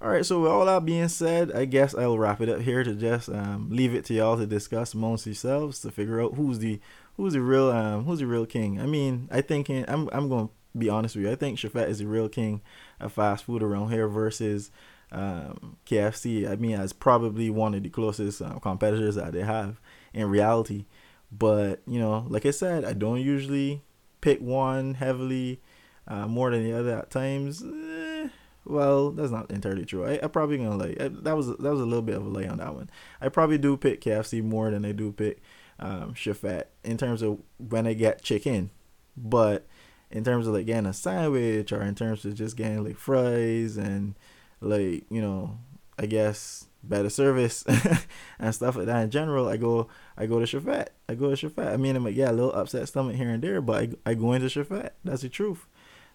All 0.00 0.10
right, 0.10 0.24
so 0.24 0.40
with 0.40 0.52
all 0.52 0.64
that 0.66 0.84
being 0.84 1.08
said, 1.08 1.50
I 1.50 1.64
guess 1.64 1.92
I'll 1.92 2.18
wrap 2.18 2.40
it 2.40 2.48
up 2.48 2.60
here 2.60 2.84
to 2.84 2.94
just 2.94 3.28
um, 3.28 3.68
leave 3.70 3.94
it 3.94 4.04
to 4.04 4.14
y'all 4.14 4.36
to 4.36 4.46
discuss 4.46 4.94
amongst 4.94 5.26
yourselves 5.26 5.80
to 5.80 5.90
figure 5.90 6.22
out 6.22 6.34
who's 6.34 6.60
the 6.60 6.78
who's 7.16 7.32
the 7.32 7.40
real 7.40 7.70
um 7.70 8.04
who's 8.04 8.20
the 8.20 8.26
real 8.26 8.46
king. 8.46 8.80
I 8.80 8.86
mean, 8.86 9.28
I 9.32 9.40
think 9.40 9.68
I'm 9.68 10.08
I'm 10.12 10.28
going 10.28 10.50
be 10.78 10.88
honest 10.88 11.16
with 11.16 11.24
you. 11.24 11.30
I 11.30 11.36
think 11.36 11.58
Chefette 11.58 11.88
is 11.88 11.98
the 11.98 12.06
real 12.06 12.28
king 12.28 12.62
of 13.00 13.12
fast 13.12 13.44
food 13.44 13.62
around 13.62 13.90
here 13.90 14.08
versus 14.08 14.70
um, 15.10 15.76
KFC, 15.86 16.48
I 16.48 16.56
mean, 16.56 16.78
as 16.78 16.92
probably 16.92 17.50
one 17.50 17.74
of 17.74 17.82
the 17.82 17.88
closest 17.88 18.42
uh, 18.42 18.58
competitors 18.58 19.14
that 19.14 19.32
they 19.32 19.42
have 19.42 19.80
in 20.12 20.28
reality. 20.28 20.84
But 21.30 21.82
you 21.86 21.98
know, 21.98 22.26
like 22.28 22.46
I 22.46 22.50
said, 22.50 22.84
I 22.84 22.92
don't 22.92 23.20
usually 23.20 23.82
pick 24.20 24.40
one 24.40 24.94
heavily 24.94 25.60
uh, 26.06 26.26
more 26.26 26.50
than 26.50 26.64
the 26.64 26.72
other 26.72 26.98
at 26.98 27.10
times. 27.10 27.62
Eh, 27.62 28.28
well, 28.64 29.10
that's 29.10 29.30
not 29.30 29.50
entirely 29.50 29.84
true. 29.84 30.04
I, 30.04 30.20
I 30.22 30.26
probably 30.28 30.58
gonna 30.58 30.76
like 30.76 30.98
that 30.98 31.36
was 31.36 31.48
that 31.48 31.70
was 31.70 31.80
a 31.80 31.86
little 31.86 32.02
bit 32.02 32.16
of 32.16 32.26
a 32.26 32.28
lay 32.28 32.46
on 32.46 32.58
that 32.58 32.74
one. 32.74 32.90
I 33.20 33.28
probably 33.28 33.58
do 33.58 33.76
pick 33.76 34.00
KFC 34.00 34.42
more 34.42 34.70
than 34.70 34.84
I 34.84 34.92
do 34.92 35.12
pick 35.12 35.40
um, 35.78 36.14
Chefette 36.14 36.64
in 36.84 36.96
terms 36.96 37.22
of 37.22 37.38
when 37.58 37.86
I 37.86 37.94
get 37.94 38.22
chicken, 38.22 38.70
but 39.16 39.66
in 40.10 40.24
terms 40.24 40.46
of 40.46 40.54
like 40.54 40.66
getting 40.66 40.86
a 40.86 40.92
sandwich 40.92 41.72
or 41.72 41.82
in 41.82 41.94
terms 41.94 42.24
of 42.24 42.34
just 42.34 42.56
getting 42.56 42.84
like 42.84 42.96
fries 42.96 43.76
and 43.76 44.14
like 44.60 45.04
you 45.10 45.20
know 45.20 45.58
I 45.98 46.06
guess 46.06 46.66
better 46.82 47.10
service 47.10 47.64
and 48.38 48.54
stuff 48.54 48.76
like 48.76 48.86
that 48.86 49.02
in 49.02 49.10
general, 49.10 49.48
I 49.48 49.56
go 49.56 49.88
I 50.16 50.26
go 50.26 50.38
to 50.38 50.46
Chefette. 50.46 50.88
I 51.08 51.14
go 51.14 51.34
to 51.34 51.48
Chefette. 51.48 51.72
I 51.72 51.76
mean, 51.76 51.96
I'm 51.96 52.04
like, 52.04 52.16
yeah, 52.16 52.30
a 52.30 52.32
little 52.32 52.52
upset 52.52 52.88
stomach 52.88 53.16
here 53.16 53.30
and 53.30 53.42
there, 53.42 53.60
but 53.60 53.82
I, 53.82 54.10
I 54.10 54.14
go 54.14 54.32
into 54.32 54.46
Chefette. 54.46 54.90
That's 55.04 55.22
the 55.22 55.28
truth. 55.28 55.66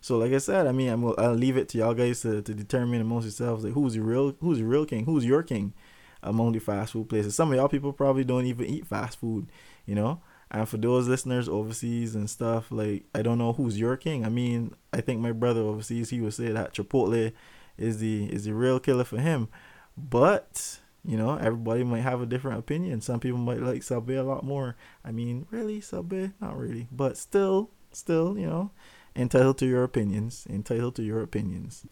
So 0.01 0.17
like 0.17 0.33
I 0.33 0.37
said, 0.37 0.67
I 0.67 0.71
mean, 0.71 0.89
I'm 0.89 1.05
I'll 1.17 1.33
leave 1.33 1.57
it 1.57 1.69
to 1.69 1.77
y'all 1.77 1.93
guys 1.93 2.21
to, 2.21 2.41
to 2.41 2.53
determine 2.53 3.01
amongst 3.01 3.25
yourselves 3.25 3.63
like 3.63 3.73
who's 3.73 3.93
the 3.93 4.01
real 4.01 4.35
who's 4.39 4.59
the 4.59 4.65
real 4.65 4.85
king, 4.85 5.05
who's 5.05 5.25
your 5.25 5.43
king 5.43 5.73
among 6.21 6.53
the 6.53 6.59
fast 6.59 6.93
food 6.93 7.09
places. 7.09 7.35
Some 7.35 7.51
of 7.51 7.57
y'all 7.57 7.69
people 7.69 7.93
probably 7.93 8.23
don't 8.23 8.45
even 8.45 8.65
eat 8.65 8.87
fast 8.87 9.19
food, 9.19 9.47
you 9.85 9.95
know. 9.95 10.21
And 10.53 10.69
for 10.69 10.77
those 10.77 11.07
listeners 11.07 11.49
overseas 11.49 12.15
and 12.15 12.29
stuff, 12.29 12.71
like 12.71 13.05
I 13.15 13.23
don't 13.23 13.39
know 13.39 13.53
who's 13.53 13.79
your 13.79 13.97
king. 13.97 14.23
I 14.23 14.29
mean, 14.29 14.75
I 14.93 15.01
think 15.01 15.19
my 15.19 15.31
brother 15.31 15.61
overseas 15.61 16.11
he 16.11 16.21
would 16.21 16.35
say 16.35 16.49
that 16.49 16.73
Chipotle 16.73 17.33
is 17.77 17.99
the 17.99 18.31
is 18.31 18.45
the 18.45 18.53
real 18.53 18.79
killer 18.79 19.03
for 19.03 19.19
him. 19.19 19.49
But 19.97 20.79
you 21.03 21.17
know, 21.17 21.35
everybody 21.35 21.83
might 21.83 22.01
have 22.01 22.21
a 22.21 22.25
different 22.25 22.59
opinion. 22.59 23.01
Some 23.01 23.19
people 23.19 23.39
might 23.39 23.61
like 23.61 23.83
Subway 23.83 24.15
a 24.15 24.23
lot 24.23 24.43
more. 24.43 24.75
I 25.03 25.11
mean, 25.11 25.47
really, 25.51 25.81
Subway? 25.81 26.31
Not 26.39 26.57
really. 26.57 26.87
But 26.91 27.17
still, 27.17 27.71
still, 27.91 28.37
you 28.37 28.47
know, 28.47 28.71
entitled 29.15 29.57
to 29.57 29.65
your 29.65 29.83
opinions. 29.83 30.47
Entitled 30.49 30.95
to 30.95 31.03
your 31.03 31.21
opinions. 31.21 31.85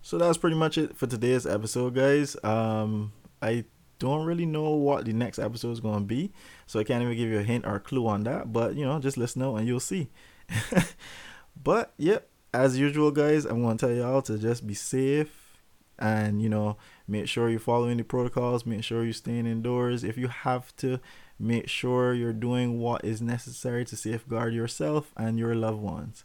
So 0.00 0.16
that's 0.16 0.38
pretty 0.38 0.56
much 0.56 0.78
it 0.78 0.96
for 0.96 1.06
today's 1.06 1.44
episode, 1.46 1.94
guys. 1.94 2.36
Um, 2.44 3.12
I 3.42 3.64
don't 3.98 4.26
really 4.26 4.46
know 4.46 4.70
what 4.70 5.04
the 5.04 5.12
next 5.12 5.38
episode 5.38 5.72
is 5.72 5.80
going 5.80 6.00
to 6.00 6.04
be, 6.04 6.32
so 6.66 6.80
I 6.80 6.84
can't 6.84 7.02
even 7.02 7.16
give 7.16 7.28
you 7.28 7.38
a 7.38 7.42
hint 7.42 7.66
or 7.66 7.76
a 7.76 7.80
clue 7.80 8.06
on 8.06 8.24
that. 8.24 8.52
But 8.52 8.74
you 8.74 8.84
know, 8.84 8.98
just 8.98 9.16
listen 9.16 9.42
out 9.42 9.56
and 9.56 9.66
you'll 9.66 9.80
see. 9.80 10.08
but 11.62 11.92
yep, 11.96 12.28
as 12.52 12.78
usual, 12.78 13.10
guys, 13.10 13.44
I'm 13.44 13.62
going 13.62 13.76
to 13.76 13.86
tell 13.86 13.94
y'all 13.94 14.22
to 14.22 14.38
just 14.38 14.66
be 14.66 14.74
safe 14.74 15.60
and, 15.98 16.42
you 16.42 16.48
know, 16.48 16.76
make 17.08 17.28
sure 17.28 17.48
you're 17.48 17.60
following 17.60 17.96
the 17.96 18.04
protocols, 18.04 18.66
make 18.66 18.84
sure 18.84 19.04
you're 19.04 19.12
staying 19.12 19.46
indoors. 19.46 20.04
If 20.04 20.16
you 20.16 20.28
have 20.28 20.74
to, 20.76 21.00
make 21.38 21.68
sure 21.68 22.14
you're 22.14 22.32
doing 22.32 22.80
what 22.80 23.04
is 23.04 23.20
necessary 23.20 23.84
to 23.86 23.96
safeguard 23.96 24.54
yourself 24.54 25.12
and 25.16 25.38
your 25.38 25.54
loved 25.54 25.80
ones. 25.80 26.24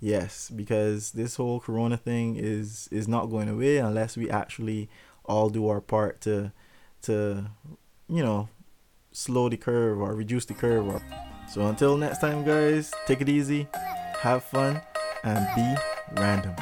Yes, 0.00 0.50
because 0.50 1.12
this 1.12 1.36
whole 1.36 1.58
corona 1.60 1.96
thing 1.96 2.36
is 2.36 2.88
is 2.92 3.08
not 3.08 3.26
going 3.26 3.48
away 3.48 3.78
unless 3.78 4.16
we 4.16 4.30
actually 4.30 4.88
all 5.24 5.50
do 5.50 5.68
our 5.68 5.80
part 5.80 6.20
to 6.22 6.52
to 7.02 7.46
you 8.08 8.22
know 8.22 8.48
slow 9.12 9.48
the 9.48 9.56
curve 9.56 10.00
or 10.00 10.14
reduce 10.14 10.44
the 10.44 10.54
curve 10.54 11.02
so 11.48 11.66
until 11.66 11.96
next 11.96 12.18
time 12.18 12.44
guys 12.44 12.92
take 13.06 13.20
it 13.20 13.28
easy 13.28 13.68
have 14.20 14.42
fun 14.44 14.80
and 15.24 15.46
be 15.54 16.20
random. 16.20 16.54